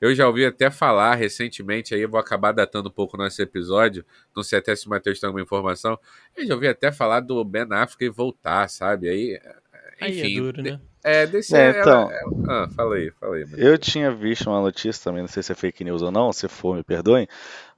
[0.00, 4.04] Eu já ouvi até falar recentemente, aí eu vou acabar datando um pouco nosso episódio,
[4.34, 5.98] não sei até se o Matheus tem alguma informação,
[6.34, 9.10] eu já ouvi até falar do Ben Affleck voltar, sabe?
[9.10, 9.38] Aí,
[10.00, 10.22] enfim...
[10.22, 10.80] Aí é duro, né?
[11.02, 13.46] É, desse, é, então, ela, ah, fala aí, fala aí.
[13.56, 16.46] Eu tinha visto uma notícia também, não sei se é fake news ou não, se
[16.46, 17.26] for, me perdoem,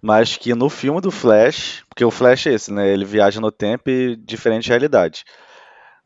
[0.01, 2.93] mas que no filme do Flash, porque o Flash é esse, né?
[2.93, 5.25] Ele viaja no tempo e diferente realidade.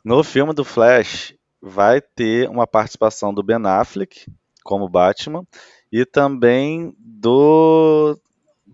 [0.05, 4.27] No filme do Flash, vai ter uma participação do Ben Affleck
[4.63, 5.47] como Batman
[5.93, 8.19] e também do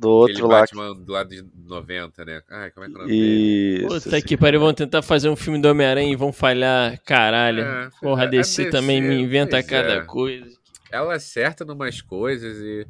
[0.03, 0.61] do outro lá.
[0.61, 2.43] Batman do lado de 90, né?
[2.51, 3.85] Ai, como é que é o nome e...
[3.87, 7.01] Puta que pariu, vão tentar fazer um filme do Homem-Aranha e vão falhar.
[7.05, 7.63] Caralho.
[7.63, 10.01] É, Porra, a DC, DC também me inventa cada é.
[10.01, 10.51] coisa.
[10.91, 12.87] Ela acerta numas coisas e.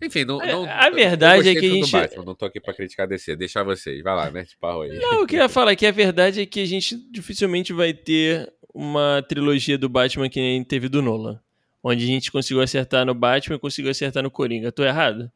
[0.00, 1.92] Enfim, não, não, a verdade é que a gente.
[1.92, 4.02] Batman, não tô aqui pra criticar a DC, deixar vocês.
[4.02, 4.98] Vai lá, mete pau aí.
[4.98, 9.24] Não, eu queria falar que a verdade é que a gente dificilmente vai ter uma
[9.28, 11.40] trilogia do Batman que nem teve do Nolan.
[11.82, 14.70] Onde a gente conseguiu acertar no Batman e conseguiu acertar no Coringa.
[14.70, 15.30] Tô errado?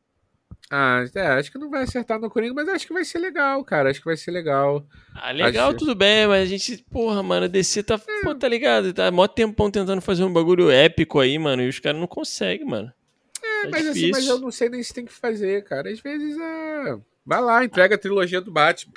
[0.71, 3.63] Ah, é, acho que não vai acertar no Coringa, mas acho que vai ser legal,
[3.65, 3.91] cara.
[3.91, 4.85] Acho que vai ser legal.
[5.15, 5.79] Ah, legal, acho...
[5.79, 8.23] tudo bem, mas a gente, porra, mano, a DC tá, é.
[8.23, 8.93] pô, tá ligado?
[8.93, 12.67] Tá mó tempão tentando fazer um bagulho épico aí, mano, e os caras não conseguem,
[12.67, 12.93] mano.
[13.43, 14.11] É, tá mas difícil.
[14.11, 15.91] assim, mas eu não sei nem se tem que fazer, cara.
[15.91, 16.99] Às vezes é.
[17.25, 18.93] Vai lá, entrega a trilogia do Batman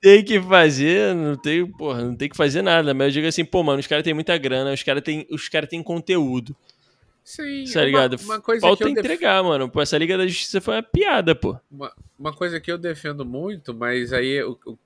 [0.00, 2.94] tem que fazer, não tem, porra, não tem que fazer nada.
[2.94, 5.66] Mas eu digo assim, pô, mano, os caras têm muita grana, os caras têm, cara
[5.66, 6.56] têm conteúdo.
[7.22, 8.16] Sim, tá ligado?
[8.16, 9.48] Uma, uma coisa Falta que entregar, def...
[9.48, 9.68] mano.
[9.68, 11.56] Pô, essa Liga da Justiça foi uma piada, pô.
[11.70, 14.40] Uma, uma coisa que eu defendo muito, mas aí,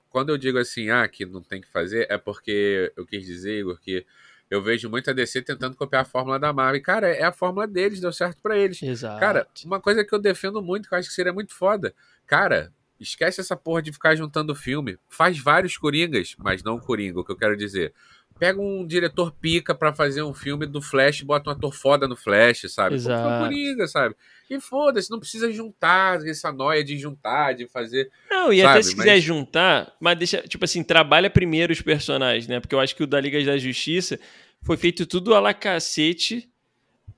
[0.09, 3.61] quando eu digo assim, ah, que não tem que fazer, é porque eu quis dizer,
[3.61, 4.05] Igor, que
[4.49, 6.81] eu vejo muita DC tentando copiar a fórmula da Marvel.
[6.83, 8.81] Cara, é a fórmula deles, deu certo para eles.
[8.83, 9.19] Exato.
[9.19, 11.95] Cara, uma coisa que eu defendo muito, que eu acho que seria muito foda.
[12.27, 14.97] Cara, esquece essa porra de ficar juntando filme.
[15.09, 17.93] Faz vários Coringas, mas não Coringa, o que eu quero dizer.
[18.37, 22.17] Pega um diretor pica para fazer um filme do Flash, bota um ator foda no
[22.17, 22.95] Flash, sabe?
[22.95, 23.45] Exato.
[23.45, 24.13] Coringa, sabe?
[24.49, 28.11] E foda-se, não precisa juntar essa noia de juntar, de fazer.
[28.29, 28.71] Não, e sabe?
[28.71, 29.05] até se mas...
[29.05, 32.59] quiser juntar, mas deixa, tipo assim, trabalha primeiro os personagens, né?
[32.59, 34.19] Porque eu acho que o da Liga da Justiça
[34.61, 36.49] foi feito tudo a la cacete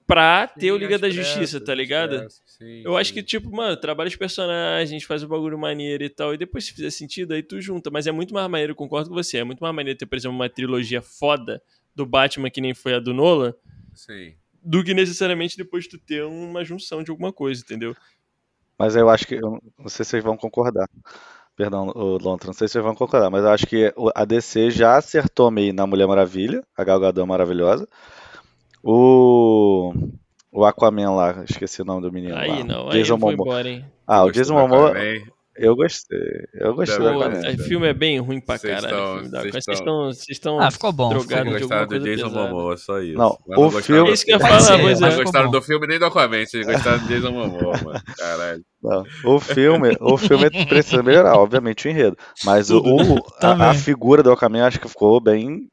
[0.06, 2.28] pra ter sim, o Liga da Justiça, tá ligado?
[2.58, 2.98] Sim, eu sim.
[2.98, 6.66] acho que, tipo, mano, trabalha os personagens, faz o bagulho maneiro e tal, e depois,
[6.66, 7.92] se fizer sentido, aí tu junta.
[7.92, 10.36] Mas é muito mais maneiro, concordo com você, é muito mais maneiro ter, por exemplo,
[10.36, 11.62] uma trilogia foda
[11.96, 13.54] do Batman, que nem foi a do Nolan,
[13.94, 14.34] Sim.
[14.64, 17.96] do que necessariamente depois tu ter uma junção de alguma coisa, entendeu?
[18.78, 20.90] Mas eu acho que, eu não sei se vocês vão concordar.
[21.56, 21.88] Perdão,
[22.22, 25.50] Lontra, não sei se vocês vão concordar, mas eu acho que a DC já acertou
[25.50, 27.88] meio na Mulher Maravilha, a Gal Gadot maravilhosa.
[28.84, 29.92] O
[30.58, 32.64] o Aquaman lá, esqueci o nome do menino aí lá.
[32.64, 33.34] Não, Jason aí Momoa.
[33.34, 33.86] Embora, hein?
[34.08, 34.94] Ah, o Jason Momoa.
[35.56, 36.20] Eu gostei.
[36.54, 37.42] Eu gostei do Aquaman.
[37.42, 39.30] O filme é bem ruim pra caralho.
[39.52, 40.60] Vocês estão, estão.
[40.60, 41.10] Ah, ficou bom.
[41.10, 43.18] Drogados de gostaram do Jason Momoa, só isso.
[43.18, 44.10] Não, o filme.
[44.10, 46.66] É isso que eu ia falar, Vocês não gostaram do filme nem do Aquaman, vocês
[46.66, 48.02] gostaram do Jason Momoa, mano.
[48.18, 48.64] Caralho.
[48.82, 52.18] Não, o filme, o filme precisa melhorar, obviamente, o enredo.
[52.44, 55.68] Mas o, o a, a, figura do Aquaman acho que ficou bem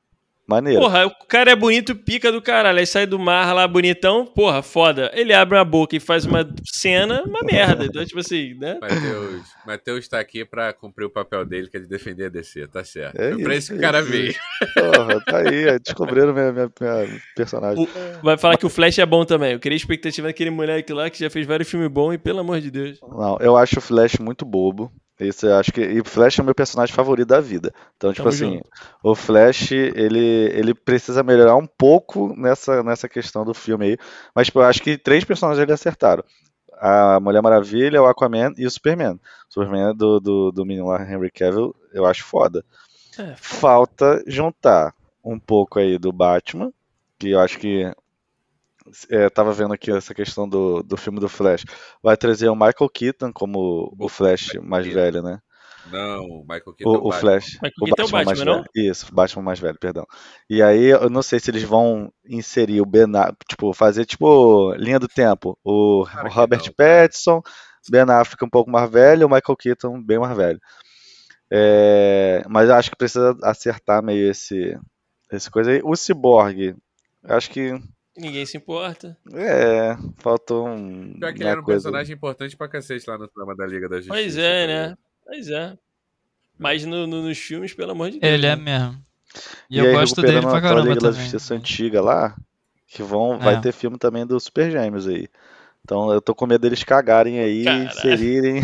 [0.47, 0.81] Maneiro.
[0.81, 2.79] Porra, o cara é bonito, pica do caralho.
[2.79, 5.11] Aí sai do mar lá bonitão, porra, foda.
[5.15, 7.87] Ele abre a boca e faz uma cena, uma merda.
[7.87, 8.79] Então, tipo assim, né?
[8.83, 12.67] Matheus, Matheus tá aqui pra cumprir o papel dele, que é de defender a DC,
[12.69, 13.19] tá certo.
[13.19, 14.35] É, é pra isso que o cara veio.
[14.75, 17.83] Porra, tá aí, descobriram minha, minha, minha personagem.
[17.83, 19.53] O, vai falar que o Flash é bom também.
[19.53, 22.61] Eu queria expectativa daquele moleque lá que já fez vários filmes bons e, pelo amor
[22.61, 22.99] de Deus.
[23.01, 24.93] Não, eu acho o Flash muito bobo.
[25.21, 25.81] Isso eu acho que.
[25.81, 27.73] E o Flash é o meu personagem favorito da vida.
[27.97, 28.69] Então, tipo Tamo assim, junto.
[29.03, 33.99] o Flash, ele, ele precisa melhorar um pouco nessa, nessa questão do filme aí.
[34.35, 36.25] Mas tipo, eu acho que três personagens ele acertaram.
[36.81, 39.15] A Mulher Maravilha, o Aquaman e o Superman.
[39.15, 42.65] O Superman do, do, do menino lá, Henry Cavill, eu acho foda.
[43.17, 43.35] É.
[43.37, 44.93] Falta juntar
[45.25, 46.73] um pouco aí do Batman,
[47.19, 47.91] que eu acho que
[49.11, 51.65] é, tava vendo aqui essa questão do, do filme do Flash.
[52.03, 55.39] Vai trazer o Michael Keaton como o, Flash mais velho, né?
[55.91, 56.91] Não, o Michael Keaton.
[56.91, 57.55] O, é o, o Flash.
[57.55, 58.55] Michael o Batman, é o Batman, mais não?
[58.57, 58.91] Velho.
[58.91, 60.07] Isso, o Batman mais velho, perdão.
[60.49, 63.07] E aí, eu não sei se eles vão inserir o Ben
[63.49, 65.59] tipo, fazer tipo linha do tempo.
[65.65, 67.43] O, o Robert não, Pattinson,
[67.91, 70.61] Ben Affleck um pouco mais velho, o Michael Keaton bem mais velho.
[71.51, 74.79] É, mas eu acho que precisa acertar meio esse,
[75.31, 75.81] esse coisa aí.
[75.85, 76.75] O Cyborg,
[77.25, 77.79] acho que
[78.17, 79.17] Ninguém se importa.
[79.33, 81.15] É, faltou um.
[81.19, 81.83] Pior que ele era um coisa...
[81.83, 84.15] personagem importante pra cacete lá no trama da Liga da Justiça.
[84.15, 84.99] Pois é, né?
[85.25, 85.77] Pois é.
[86.57, 88.33] Mas no, no, nos filmes, pelo amor de Deus.
[88.33, 88.63] Ele é né?
[88.63, 89.05] mesmo.
[89.69, 90.83] E, e eu gosto dele pra caramba.
[90.83, 91.13] Liga também.
[91.13, 92.37] da Justiça antiga lá,
[92.87, 93.39] que vão, é.
[93.39, 95.29] vai ter filme também do Super Gêmeos aí.
[95.85, 97.89] Então eu tô com medo deles cagarem aí, Caralho.
[97.89, 98.63] inserirem.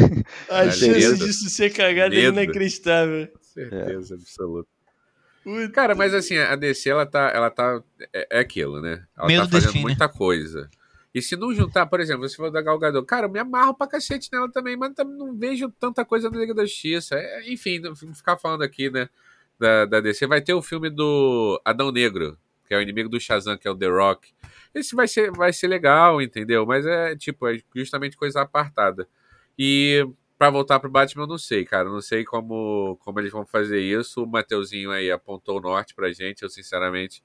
[0.48, 3.28] A chance disso ser cagado é inacreditável.
[3.42, 4.16] Certeza é.
[4.16, 4.68] absoluta.
[5.72, 7.30] Cara, mas assim, a DC, ela tá.
[7.34, 7.82] Ela tá
[8.12, 9.04] é, é aquilo, né?
[9.16, 9.82] Ela tá fazendo define.
[9.82, 10.68] muita coisa.
[11.14, 13.88] E se não juntar, por exemplo, se for da Galgador, cara, eu me amarro pra
[13.88, 17.16] cacete nela também, mas não vejo tanta coisa na Liga da Justiça.
[17.16, 17.82] É, enfim,
[18.14, 19.08] ficar falando aqui, né,
[19.58, 22.38] da, da DC, vai ter o filme do Adão Negro,
[22.68, 24.32] que é o inimigo do Shazam, que é o The Rock.
[24.72, 26.64] Esse vai ser, vai ser legal, entendeu?
[26.64, 29.08] Mas é, tipo, é justamente coisa apartada.
[29.58, 30.06] E
[30.40, 31.86] para voltar pro Batman, eu não sei, cara.
[31.86, 34.24] Eu não sei como, como eles vão fazer isso.
[34.24, 36.42] O Mateuzinho aí apontou o norte pra gente.
[36.42, 37.22] Eu, sinceramente,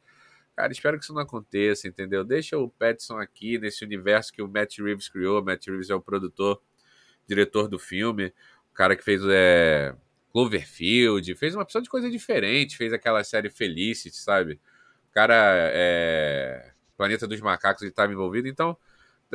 [0.53, 2.25] cara, espero que isso não aconteça, entendeu?
[2.25, 5.39] Deixa o Petson aqui nesse universo que o Matt Reeves criou.
[5.39, 6.61] O Matt Reeves é o produtor,
[7.25, 8.33] diretor do filme.
[8.69, 9.95] O cara que fez é,
[10.33, 11.35] Cloverfield.
[11.35, 12.75] Fez uma opção de coisa diferente.
[12.75, 14.59] Fez aquela série Felicity, sabe?
[15.09, 15.35] O cara
[15.73, 16.73] é.
[16.97, 18.49] Planeta dos Macacos, ele estava envolvido.
[18.49, 18.77] Então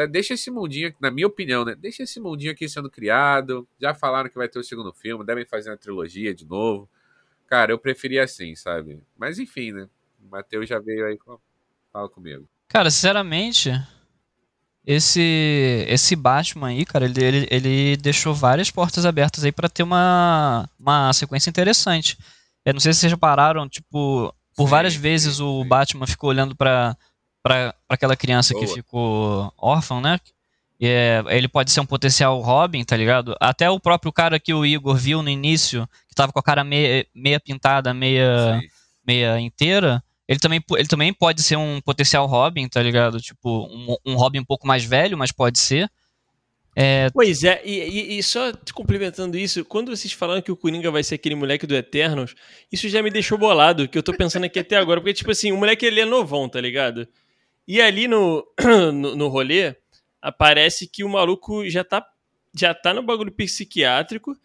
[0.09, 1.75] deixa esse mundinho, na minha opinião, né?
[1.75, 3.67] Deixa esse mundinho aqui sendo criado.
[3.81, 6.89] Já falaram que vai ter o segundo filme, devem fazer uma trilogia de novo.
[7.47, 9.03] Cara, eu preferia assim, sabe?
[9.19, 9.89] Mas enfim, né?
[10.23, 11.19] O Matheus já veio aí.
[11.93, 12.49] Fala comigo.
[12.69, 13.71] Cara, sinceramente,
[14.87, 19.83] esse esse Batman aí, cara, ele, ele, ele deixou várias portas abertas aí para ter
[19.83, 22.17] uma, uma sequência interessante.
[22.65, 25.69] Eu não sei se vocês pararam, tipo, por sim, várias vezes sim, o sim.
[25.69, 26.97] Batman ficou olhando para
[27.43, 28.67] para aquela criança Boa.
[28.67, 30.19] que ficou órfã, né?
[30.81, 33.37] E é, ele pode ser um potencial Robin, tá ligado?
[33.39, 36.65] Até o próprio cara que o Igor viu no início, que tava com a cara
[36.65, 38.61] meia, meia pintada, meia,
[39.07, 43.21] meia inteira, ele também, ele também pode ser um potencial Robin, tá ligado?
[43.21, 45.91] Tipo, um, um Robin um pouco mais velho, mas pode ser.
[46.77, 47.11] É...
[47.13, 50.89] Pois é, e, e, e, só te complementando isso, quando vocês falaram que o Coringa
[50.91, 52.35] vai ser aquele moleque do Eternos,
[52.71, 55.51] isso já me deixou bolado, que eu tô pensando aqui até agora, porque, tipo assim,
[55.51, 57.09] o moleque ele é novão, tá ligado?
[57.67, 58.47] E ali no,
[58.93, 59.77] no, no rolê,
[60.21, 62.07] aparece que o maluco já tá,
[62.55, 64.37] já tá no bagulho psiquiátrico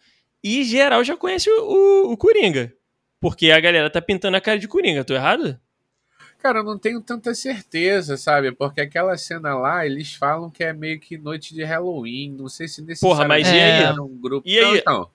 [0.42, 2.72] e geral já conhece o, o, o Coringa.
[3.20, 5.58] Porque a galera tá pintando a cara de Coringa, tô errado?
[6.38, 8.52] Cara, eu não tenho tanta certeza, sabe?
[8.52, 12.36] Porque aquela cena lá, eles falam que é meio que noite de Halloween.
[12.38, 13.82] Não sei se nesse Porra, mas e aí?
[13.82, 13.92] É.
[14.00, 14.46] Um grupo.
[14.46, 14.78] E aí?
[14.78, 15.10] Então,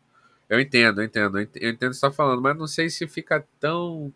[0.50, 3.08] eu entendo, eu entendo, eu entendo o que você tá falando, mas não sei se
[3.08, 4.12] fica tão.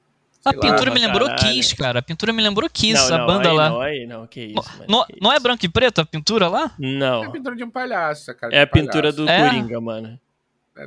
[0.46, 1.56] A pintura lá, me lembrou caralho.
[1.56, 2.00] Kiss, cara.
[2.00, 3.70] A pintura me lembrou Kiss, não, a banda aí lá.
[3.70, 4.86] Não, aí não, que isso.
[4.88, 6.72] Não, que não é branco e preto a pintura lá?
[6.78, 7.24] Não.
[7.24, 8.56] É a pintura de um palhaço, cara.
[8.56, 9.50] É a pintura do é?
[9.50, 10.20] Coringa, mano.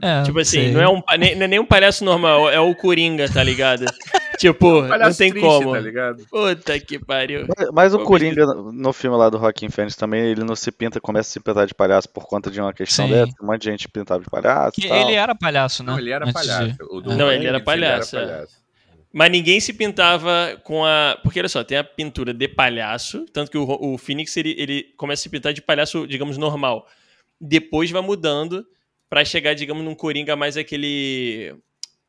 [0.02, 0.72] É, tipo assim, sei.
[0.72, 3.86] não é, um, nem, não é nem um palhaço normal, é o Coringa, tá ligado?
[4.38, 5.72] tipo, é um não tem triste, como.
[5.72, 6.26] Tá ligado?
[6.30, 7.46] Puta que pariu.
[7.56, 11.00] Mas, mas o Coringa, no filme lá do Rockin' Fênix também, ele não se pinta,
[11.00, 13.14] começa a se pintar de palhaço por conta de uma questão Sim.
[13.14, 13.32] dessa.
[13.42, 14.78] Um monte de gente pintava de palhaço.
[14.78, 15.90] Ele era palhaço, né?
[15.90, 16.66] Não, ele era palhaço.
[16.66, 17.16] De...
[17.16, 18.14] Não, ele era palhaço.
[18.16, 18.67] Ele era palhaço.
[19.12, 21.18] Mas ninguém se pintava com a.
[21.22, 24.82] Porque olha só, tem a pintura de palhaço, tanto que o, o Phoenix ele, ele
[24.96, 26.86] começa a se pintar de palhaço, digamos, normal.
[27.40, 28.66] Depois vai mudando
[29.08, 31.54] para chegar, digamos, num Coringa mais aquele.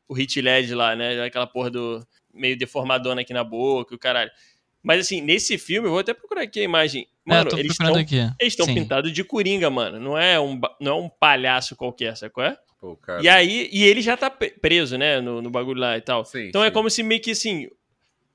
[0.06, 1.22] O Hit LED lá, né?
[1.24, 2.06] Aquela porra do.
[2.34, 4.30] meio deformadona aqui na boca, o caralho.
[4.82, 7.06] Mas assim, nesse filme, eu vou até procurar aqui a imagem.
[7.26, 7.60] É, mano, é,
[8.40, 10.00] eles estão pintados de Coringa, mano.
[10.00, 12.58] Não é um, não é um palhaço qualquer, qual É?
[12.80, 16.24] Pô, e aí, e ele já tá preso, né, no, no bagulho lá e tal.
[16.24, 16.70] Sim, então é sim.
[16.70, 17.68] é como se meio que assim.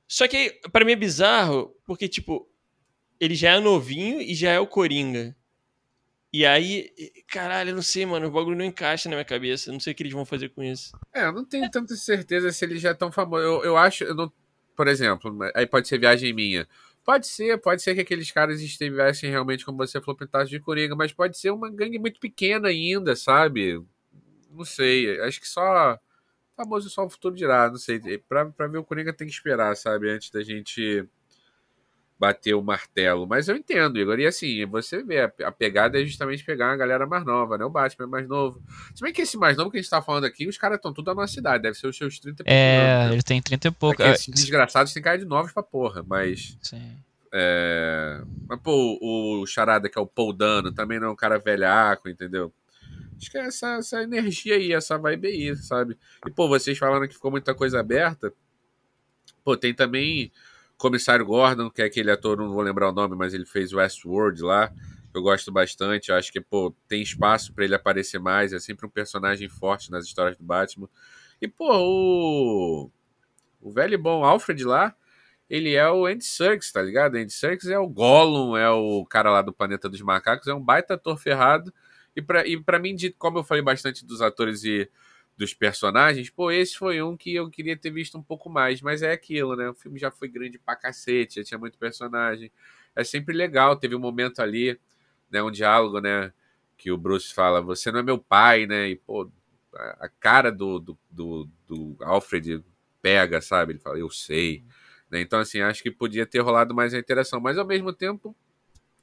[0.07, 2.47] Só que para mim é bizarro, porque, tipo,
[3.19, 5.35] ele já é novinho e já é o Coringa.
[6.31, 6.91] E aí,
[7.27, 9.69] caralho, eu não sei, mano, o bagulho não encaixa na minha cabeça.
[9.69, 10.91] Eu não sei o que eles vão fazer com isso.
[11.13, 13.41] É, eu não tenho tanta certeza se ele já é tão famoso.
[13.41, 14.31] Eu, eu acho, eu não,
[14.75, 16.67] por exemplo, aí pode ser viagem minha.
[17.05, 20.95] Pode ser, pode ser que aqueles caras estivessem realmente, como você falou, pintados de coringa,
[20.95, 23.81] mas pode ser uma gangue muito pequena ainda, sabe?
[24.55, 25.99] Não sei, acho que só
[26.55, 27.99] famoso só o futuro dirá, não sei.
[28.29, 30.09] Pra, pra ver o Coringa tem que esperar, sabe?
[30.09, 31.07] Antes da gente
[32.17, 33.27] bater o martelo.
[33.27, 34.19] Mas eu entendo, Igor.
[34.19, 37.65] E assim, você vê, a pegada é justamente pegar uma galera mais nova, né?
[37.65, 38.61] O Batman é mais novo.
[38.93, 40.93] Se bem que esse mais novo que a gente tá falando aqui, os caras estão
[40.93, 43.13] tudo da nossa cidade, deve ser os seus 30 e É, né?
[43.13, 44.01] ele tem 30 e pouco.
[44.01, 46.57] É esses desgraçados têm cara de novos pra porra, mas.
[46.61, 46.97] Sim.
[47.33, 48.21] É...
[48.47, 52.07] Mas, pô, o Charada, que é o Paul Dano, também não é um cara velhaco,
[52.07, 52.53] entendeu?
[53.17, 55.97] Acho que é essa, essa energia aí, essa vibe aí, sabe?
[56.27, 58.33] E, pô, vocês falando que ficou muita coisa aberta.
[59.43, 60.31] Pô, tem também
[60.77, 64.41] Comissário Gordon, que é aquele ator, não vou lembrar o nome, mas ele fez Westworld
[64.41, 64.71] lá.
[65.13, 68.89] Eu gosto bastante, acho que pô, tem espaço para ele aparecer mais, é sempre um
[68.89, 70.89] personagem forte nas histórias do Batman.
[71.41, 72.91] E pô, o
[73.61, 74.95] o velho e bom Alfred lá,
[75.49, 77.15] ele é o Andy Serkis, tá ligado?
[77.15, 80.63] Andy Serkis é o Gollum, é o cara lá do Planeta dos Macacos, é um
[80.63, 81.73] baita ator ferrado.
[82.15, 84.89] E para e pra mim, como eu falei bastante dos atores e
[85.37, 89.01] dos personagens, pô, esse foi um que eu queria ter visto um pouco mais, mas
[89.01, 89.69] é aquilo, né?
[89.69, 92.51] O filme já foi grande pra cacete, já tinha muito personagem.
[92.95, 94.79] É sempre legal, teve um momento ali,
[95.29, 96.31] né, um diálogo, né,
[96.77, 98.89] que o Bruce fala, você não é meu pai, né?
[98.89, 99.29] E, pô,
[99.73, 102.63] a cara do, do, do, do Alfred
[103.01, 103.73] pega, sabe?
[103.73, 104.63] Ele fala, eu sei.
[105.11, 105.21] Né?
[105.21, 108.35] Então, assim, acho que podia ter rolado mais a interação, mas ao mesmo tempo,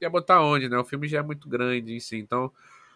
[0.01, 0.77] ia botar onde, né?
[0.77, 2.51] O filme já é muito grande em si, então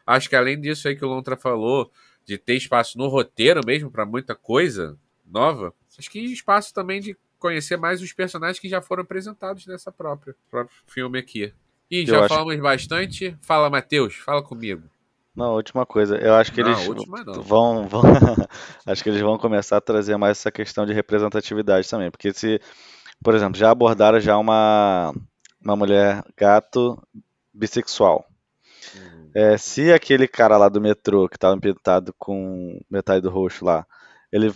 [0.08, 1.92] acho que além disso aí que o Lontra falou,
[2.26, 7.16] de ter espaço no roteiro mesmo para muita coisa nova, acho que espaço também de
[7.38, 11.54] conhecer mais os personagens que já foram apresentados nessa própria próprio filme aqui.
[11.90, 13.38] E já falamos bastante.
[13.42, 14.84] Fala, Matheus, fala comigo.
[15.34, 16.18] Não, última coisa.
[16.18, 17.06] Eu acho que não, eles
[17.46, 18.02] vão, vão
[18.86, 22.60] acho que eles vão começar a trazer mais essa questão de representatividade também, porque se,
[23.24, 25.14] por exemplo, já abordaram já uma
[25.64, 27.02] uma mulher gato
[27.54, 28.26] bissexual.
[29.36, 33.86] É, se aquele cara lá do metrô que tava pintado com metade do rosto lá,
[34.32, 34.54] ele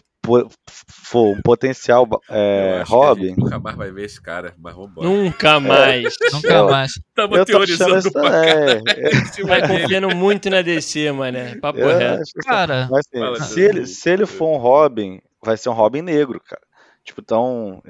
[0.88, 3.34] for um potencial é, Robin.
[3.36, 5.08] nunca mais vai ver esse cara, mas vambora.
[5.08, 6.16] Nunca mais.
[6.22, 6.92] É, nunca mais.
[7.16, 11.60] Tamo teorizando pra é, é, Vai confiando muito na DC, mano.
[11.60, 12.24] Papo eu reto.
[12.46, 16.02] Cara, mas, assim, Fala, se, ele, se ele for um Robin, vai ser um Robin
[16.02, 16.62] negro, cara.
[17.04, 17.82] Tipo, então.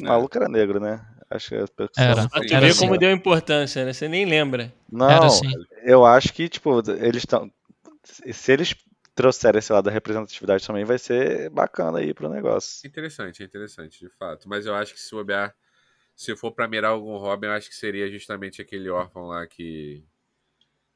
[0.00, 1.00] O maluco era negro, né?
[1.30, 2.22] Acho que a Era.
[2.24, 3.92] Ah, tu vê como deu importância, né?
[3.92, 4.72] Você nem lembra.
[4.90, 5.46] Não, assim.
[5.84, 7.50] eu acho que, tipo, eles estão.
[8.02, 8.74] Se eles
[9.14, 12.84] trouxerem esse lado da representatividade também, vai ser bacana aí pro negócio.
[12.84, 14.48] Interessante, interessante, de fato.
[14.48, 15.54] Mas eu acho que se bobear,
[16.16, 20.02] se for pra mirar algum Robin, eu acho que seria justamente aquele órfão lá que,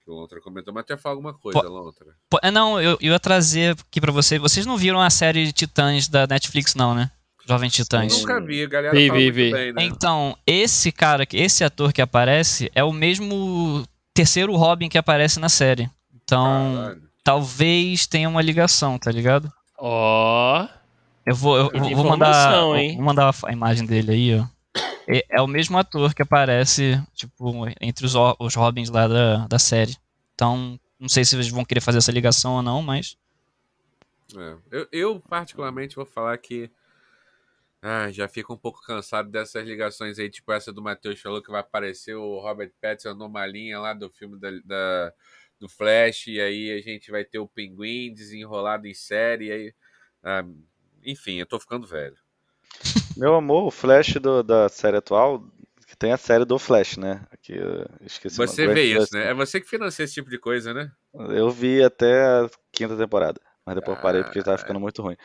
[0.02, 0.74] que o Lontra comentou.
[0.74, 2.16] Mas até falar alguma coisa, po, Lontra.
[2.28, 4.40] Po, é, não, eu, eu ia trazer aqui pra vocês.
[4.40, 7.12] Vocês não viram a série de Titãs da Netflix, não, né?
[7.46, 8.12] Jovem Titãs.
[8.12, 9.52] Eu nunca vi, a galera vi, vi, vi.
[9.52, 9.84] Bem, né?
[9.84, 15.48] Então, esse cara, esse ator que aparece é o mesmo terceiro Robin que aparece na
[15.48, 15.90] série.
[16.14, 17.02] Então, Caralho.
[17.22, 19.52] talvez tenha uma ligação, tá ligado?
[19.78, 20.62] Ó.
[20.62, 20.84] Oh.
[21.26, 22.96] Eu vou, eu, eu vou mandar, hein?
[22.96, 24.46] vou mandar a imagem dele aí, ó.
[25.08, 29.58] É, é, o mesmo ator que aparece, tipo, entre os, os Robins lá da, da
[29.58, 29.96] série.
[30.34, 33.16] Então, não sei se eles vão querer fazer essa ligação ou não, mas.
[34.36, 36.70] É, eu, eu, particularmente, vou falar que.
[37.86, 41.50] Ah, já fico um pouco cansado dessas ligações aí, tipo essa do Matheus falou que
[41.50, 45.12] vai aparecer o Robert Pattinson numa linha lá do filme da, da,
[45.60, 49.74] do Flash, e aí a gente vai ter o Pinguim desenrolado em série, e aí.
[50.22, 50.46] Ah,
[51.04, 52.16] enfim, eu tô ficando velho.
[53.18, 55.46] Meu amor, o Flash do, da série atual,
[55.86, 57.26] que tem a série do Flash, né?
[57.30, 57.52] Aqui,
[58.00, 59.28] esqueci você vê isso, né?
[59.28, 60.90] É você que financia esse tipo de coisa, né?
[61.12, 65.18] Eu vi até a quinta temporada, mas depois ah, parei porque tava ficando muito ruim.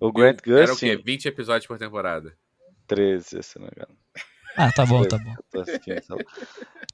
[0.00, 0.62] O Grant Gustin...
[0.62, 0.96] Era o quê?
[0.96, 2.36] 20 episódios por temporada?
[2.86, 3.96] 13, se não me engano.
[4.56, 5.34] Ah, tá bom, tá bom.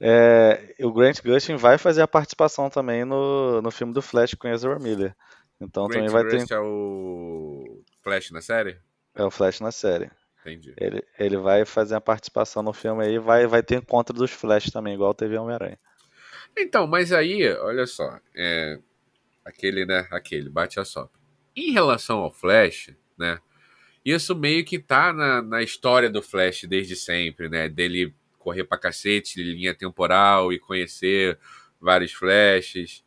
[0.01, 4.47] É, o Grant Gustin vai fazer a participação também no, no filme do Flash com
[4.47, 5.15] Ezra Miller.
[5.59, 6.53] Então Grant também vai Gust ter.
[6.53, 8.77] é o Flash na série?
[9.15, 10.11] É o Flash na série.
[10.41, 10.73] Entendi.
[10.77, 14.69] Ele, ele vai fazer a participação no filme aí, vai, vai ter encontro dos Flash
[14.69, 15.79] também, igual teve Homem-Aranha.
[16.55, 18.79] Então, mas aí, olha só, é,
[19.43, 21.19] aquele, né, aquele, bate a sopra.
[21.55, 23.39] Em relação ao Flash, né,
[24.03, 28.77] isso meio que tá na, na história do Flash desde sempre, né, dele correr pra
[28.77, 31.39] cacete, linha temporal e conhecer
[31.81, 33.03] vários Flashes.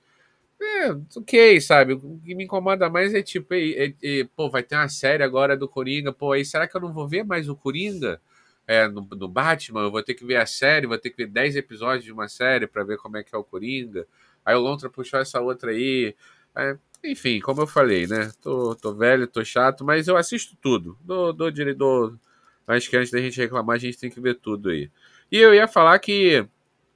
[0.61, 1.93] É, ok, sabe?
[1.93, 5.57] O que me incomoda mais é tipo, é, é, pô, vai ter uma série agora
[5.57, 8.21] do Coringa, pô, aí será que eu não vou ver mais o Coringa
[8.67, 9.83] é, no, no, Batman?
[9.83, 12.29] Eu vou ter que ver a série, vou ter que ver 10 episódios de uma
[12.29, 14.07] série para ver como é que é o Coringa.
[14.45, 16.15] Aí o Lontra puxou essa outra aí.
[16.57, 18.31] É, enfim, como eu falei, né?
[18.43, 20.99] Tô, tô velho, tô chato, mas eu assisto tudo.
[21.01, 22.19] Dou, dou direito.
[22.67, 24.91] Acho que antes da gente reclamar, a gente tem que ver tudo aí.
[25.31, 26.47] E eu ia falar que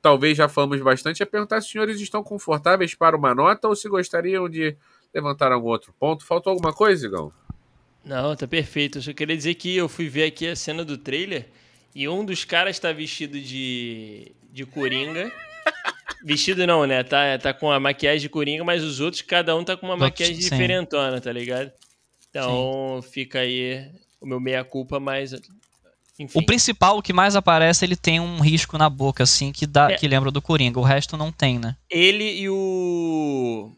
[0.02, 3.76] talvez já falamos bastante, é perguntar se os senhores estão confortáveis para uma nota ou
[3.76, 4.76] se gostariam de
[5.14, 6.26] levantar algum outro ponto.
[6.26, 7.32] Faltou alguma coisa, Igão?
[8.04, 8.98] Não, tá perfeito.
[8.98, 11.48] Eu só queria dizer que eu fui ver aqui a cena do trailer
[11.94, 15.30] e um dos caras tá vestido de, de coringa.
[16.24, 17.02] Vestido não, né?
[17.02, 19.96] Tá, tá com a maquiagem de coringa, mas os outros, cada um tá com uma
[19.96, 20.50] maquiagem sim.
[20.50, 21.70] diferentona, tá ligado?
[22.30, 23.10] Então sim.
[23.10, 25.34] fica aí o meu meia-culpa, mas
[26.18, 26.38] enfim.
[26.38, 29.90] O principal, o que mais aparece, ele tem um risco na boca, assim, que dá,
[29.90, 29.96] é.
[29.96, 30.78] que lembra do Coringa.
[30.78, 31.76] O resto não tem, né?
[31.90, 33.74] Ele e o.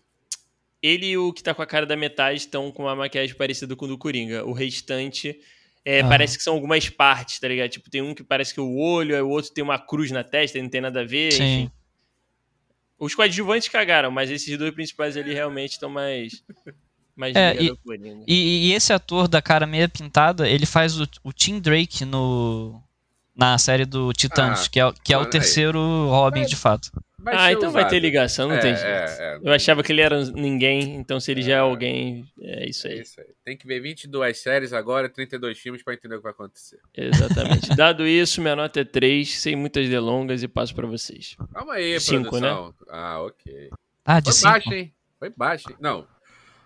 [0.83, 3.75] Ele e o que tá com a cara da metade estão com uma maquiagem parecida
[3.75, 4.45] com o do Coringa.
[4.45, 5.39] O restante.
[5.85, 6.09] É, ah.
[6.09, 7.71] Parece que são algumas partes, tá ligado?
[7.71, 10.11] Tipo, tem um que parece que é o olho, aí o outro tem uma cruz
[10.11, 11.45] na testa, não tem nada a ver, Sim.
[11.45, 11.71] enfim.
[12.99, 16.43] Os coadjuvantes cagaram, mas esses dois principais ali realmente estão mais.
[17.17, 17.73] Mas é, e,
[18.27, 22.83] e, e, esse ator da cara meia pintada, ele faz o, o Tim Drake no,
[23.37, 26.09] na série do Titãs, ah, que é, que é o terceiro aí.
[26.11, 26.91] Robin vai, de fato.
[27.27, 27.83] Ah, então usado.
[27.83, 28.87] vai ter ligação, não é, tem jeito.
[28.87, 32.27] É, é, Eu achava que ele era ninguém, então se ele já é, é alguém,
[32.41, 33.01] é isso aí.
[33.01, 33.27] isso aí.
[33.45, 36.81] Tem que ver 22 séries agora, 32 filmes para entender o que vai acontecer.
[36.95, 37.69] Exatamente.
[37.77, 41.37] Dado isso, minha nota é 3, sem muitas delongas e passo para vocês.
[41.53, 42.49] Calma aí, cinco, né?
[42.89, 43.71] Ah, ok.
[44.05, 44.95] Ah, de Foi baixo, hein?
[45.19, 45.77] Foi baixo, hein?
[45.81, 46.07] Não,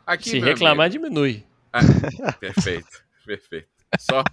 [0.08, 1.04] Aqui, Se reclamar, amigo.
[1.04, 1.44] diminui.
[1.70, 3.68] Ah, perfeito, perfeito.
[4.00, 4.24] Só,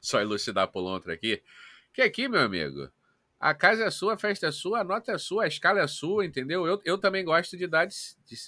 [0.00, 1.42] só elucidar por lontra aqui.
[1.92, 2.88] Que aqui, meu amigo,
[3.40, 5.86] a casa é sua, a festa é sua, a nota é sua, a escala é
[5.86, 6.66] sua, entendeu?
[6.66, 7.94] Eu, eu também gosto de dar de,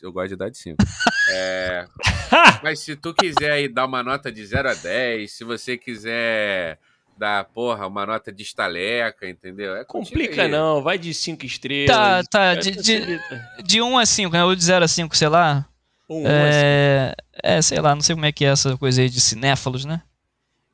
[0.03, 0.77] Eu gosto de dar de 5.
[1.31, 1.87] É,
[2.65, 6.81] mas se tu quiser aí dar uma nota de 0 a 10, se você quiser
[7.17, 9.77] dar, porra, uma nota de estaleca, entendeu?
[9.77, 10.51] É Complica aí.
[10.51, 11.87] não, vai de 5 estrelas.
[11.87, 13.21] Tá, tá, de 1 de,
[13.65, 14.45] de um a 5, né?
[14.45, 15.65] Ou de 0 a 5, sei lá.
[16.11, 17.15] Um, é...
[17.15, 17.15] Assim.
[17.43, 20.03] é, sei lá, não sei como é que é essa coisa aí de cinéfalos, né?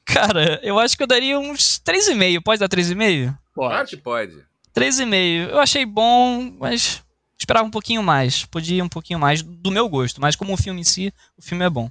[0.06, 2.42] Cara, eu acho que eu daria uns 3,5.
[2.42, 3.36] Pode dar 3,5?
[3.58, 3.70] Pode.
[3.70, 4.46] Claro que pode.
[4.72, 5.50] 3,5.
[5.50, 7.02] Eu achei bom, mas
[7.36, 8.44] esperava um pouquinho mais.
[8.44, 10.20] Podia ir um pouquinho mais do meu gosto.
[10.20, 11.90] Mas como o filme em si, o filme é bom.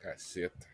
[0.00, 0.66] Caceta.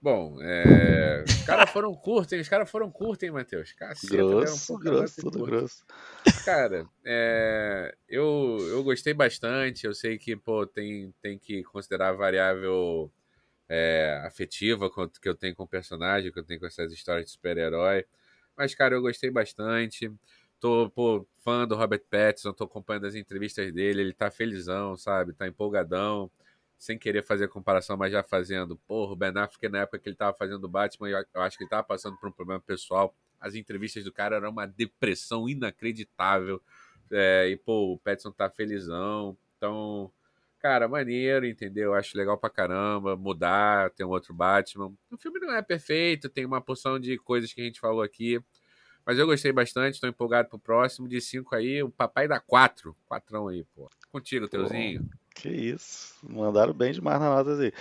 [0.00, 1.22] Bom, é...
[1.24, 3.70] os caras foram curtos, Os caras foram curtos, hein, Matheus?
[3.70, 5.50] Caceta, grosso, um grosso, tudo curto.
[5.52, 5.86] grosso.
[6.44, 7.94] Cara, é...
[8.08, 9.86] eu, eu gostei bastante.
[9.86, 13.08] Eu sei que, pô, tem, tem que considerar a variável
[13.68, 17.30] é, afetiva que eu tenho com o personagem, que eu tenho com essas histórias de
[17.30, 18.04] super-herói.
[18.56, 20.12] Mas, cara, eu gostei bastante.
[20.60, 25.32] Tô, pô, fã do Robert Pattinson, tô acompanhando as entrevistas dele, ele tá felizão, sabe?
[25.32, 26.30] Tá empolgadão
[26.78, 28.76] sem querer fazer comparação, mas já fazendo.
[28.88, 31.62] Porra, o Ben Affleck, na época que ele tava fazendo o Batman, eu acho que
[31.62, 33.14] ele tava passando por um problema pessoal.
[33.40, 36.60] As entrevistas do cara eram uma depressão inacreditável.
[37.08, 39.36] É, e, pô, o Petson tá felizão.
[39.56, 40.10] Então,
[40.62, 41.92] cara, maneiro, entendeu?
[41.92, 44.92] Acho legal pra caramba mudar, ter um outro Batman.
[45.10, 48.40] O filme não é perfeito, tem uma porção de coisas que a gente falou aqui.
[49.04, 51.08] Mas eu gostei bastante, tô empolgado pro próximo.
[51.08, 52.96] De 5 aí, o papai dá 4.
[53.08, 53.90] Quatrão aí, pô.
[54.12, 55.08] Contigo, teuzinho.
[55.34, 56.14] Que isso.
[56.22, 57.72] Mandaram bem demais na nota aí.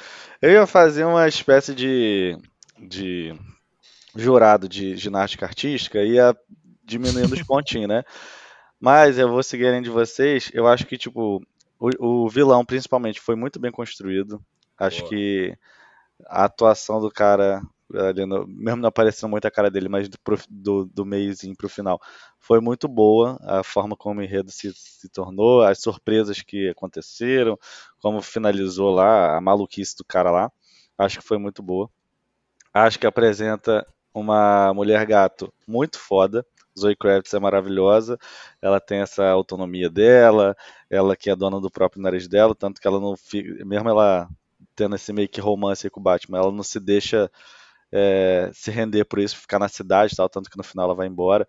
[0.42, 2.36] Eu ia fazer uma espécie de,
[2.80, 3.36] de
[4.16, 6.36] jurado de ginástica artística e ia
[6.84, 8.04] diminuindo os pontinhos, né?
[8.82, 10.50] Mas eu vou seguir além de vocês.
[10.56, 11.46] Eu acho que, tipo,
[11.82, 14.40] o, o vilão, principalmente, foi muito bem construído.
[14.78, 15.10] Acho Boa.
[15.10, 15.58] que
[16.28, 17.60] a atuação do cara,
[18.28, 20.18] no, mesmo não aparecendo muito a cara dele, mas do,
[20.48, 22.00] do, do meiozinho pro final,
[22.40, 23.40] foi muito boa.
[23.42, 27.58] A forma como o enredo se, se tornou, as surpresas que aconteceram,
[28.00, 30.52] como finalizou lá, a maluquice do cara lá.
[31.00, 31.90] Acho que foi muito boa.
[32.72, 36.46] Acho que apresenta uma mulher gato muito foda.
[36.78, 38.17] Zoe Kravitz é maravilhosa,
[38.61, 40.55] ela tem essa autonomia dela,
[40.89, 44.30] ela que é dona do próprio nariz dela, tanto que ela não fica, mesmo ela
[44.76, 47.30] tendo esse meio que romance com o Batman, ela não se deixa
[47.91, 51.07] é, se render por isso, ficar na cidade tal, tanto que no final ela vai
[51.07, 51.47] embora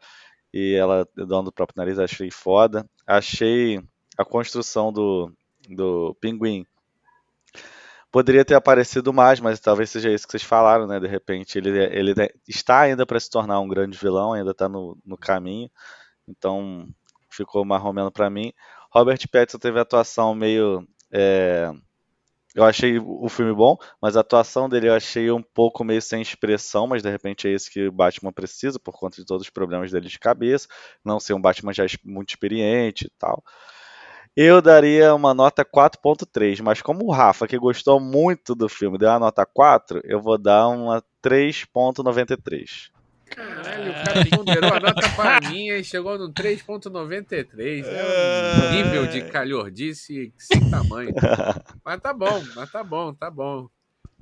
[0.52, 2.84] e ela é dona do próprio nariz, achei foda.
[3.06, 3.80] Achei
[4.18, 5.32] a construção do,
[5.68, 6.66] do pinguim
[8.12, 11.00] poderia ter aparecido mais, mas talvez seja isso que vocês falaram, né?
[11.00, 12.14] De repente ele, ele
[12.46, 15.70] está ainda para se tornar um grande vilão, ainda está no, no caminho,
[16.28, 16.86] então
[17.30, 18.52] ficou marromeno para mim.
[18.90, 20.86] Robert Pattinson teve atuação meio.
[21.10, 21.72] É...
[22.54, 26.20] Eu achei o filme bom, mas a atuação dele eu achei um pouco meio sem
[26.20, 29.50] expressão, mas de repente é isso que o Batman precisa, por conta de todos os
[29.50, 30.68] problemas dele de cabeça,
[31.02, 33.42] não ser um Batman já muito experiente e tal.
[34.34, 39.10] Eu daria uma nota 4.3, mas como o Rafa, que gostou muito do filme, deu
[39.10, 42.90] uma nota 4, eu vou dar uma 3.93.
[43.26, 47.84] Caralho, o cara ponderou a nota para mim e chegou no 3.93.
[47.84, 51.14] É um nível de calhordice sem tamanho.
[51.84, 53.68] Mas tá bom, mas tá bom, tá bom.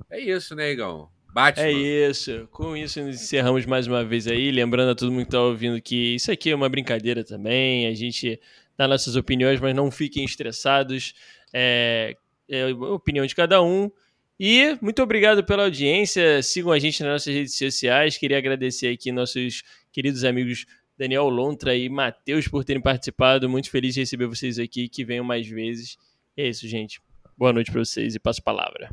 [0.09, 1.07] É isso, né, Igão?
[1.33, 1.65] Batman.
[1.65, 2.49] É isso.
[2.51, 4.51] Com isso, encerramos mais uma vez aí.
[4.51, 7.87] Lembrando a todo mundo que tá ouvindo que isso aqui é uma brincadeira também.
[7.87, 8.39] A gente
[8.77, 11.13] dá nossas opiniões, mas não fiquem estressados.
[11.53, 12.15] É,
[12.49, 13.91] é a opinião de cada um.
[14.39, 16.41] E muito obrigado pela audiência.
[16.41, 18.17] Sigam a gente nas nossas redes sociais.
[18.17, 19.61] Queria agradecer aqui nossos
[19.91, 20.65] queridos amigos
[20.97, 23.47] Daniel Lontra e Matheus por terem participado.
[23.47, 24.89] Muito feliz de receber vocês aqui.
[24.89, 25.97] Que venham mais vezes.
[26.35, 26.99] é isso, gente.
[27.37, 28.89] Boa noite para vocês e passo a palavra.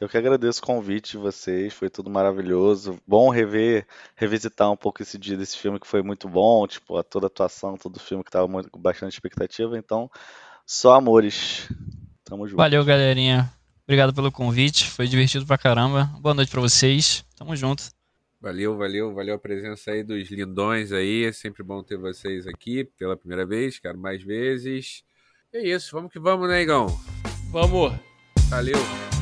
[0.00, 3.00] Eu que agradeço o convite de vocês, foi tudo maravilhoso.
[3.04, 3.84] Bom rever,
[4.14, 7.76] revisitar um pouco esse dia desse filme que foi muito bom, tipo, toda a atuação,
[7.76, 9.76] todo o filme que tava muito, com bastante expectativa.
[9.76, 10.08] Então,
[10.64, 11.68] só amores.
[12.24, 12.58] Tamo junto.
[12.58, 13.52] Valeu, galerinha.
[13.84, 16.04] Obrigado pelo convite, foi divertido pra caramba.
[16.20, 17.24] Boa noite pra vocês.
[17.36, 17.84] Tamo junto.
[18.40, 21.24] Valeu, valeu, valeu a presença aí dos lindões aí.
[21.24, 25.02] É sempre bom ter vocês aqui pela primeira vez, quero mais vezes.
[25.52, 26.86] É isso, vamos que vamos, né, Igão?
[27.50, 27.92] Vamos.
[28.48, 29.17] Valeu.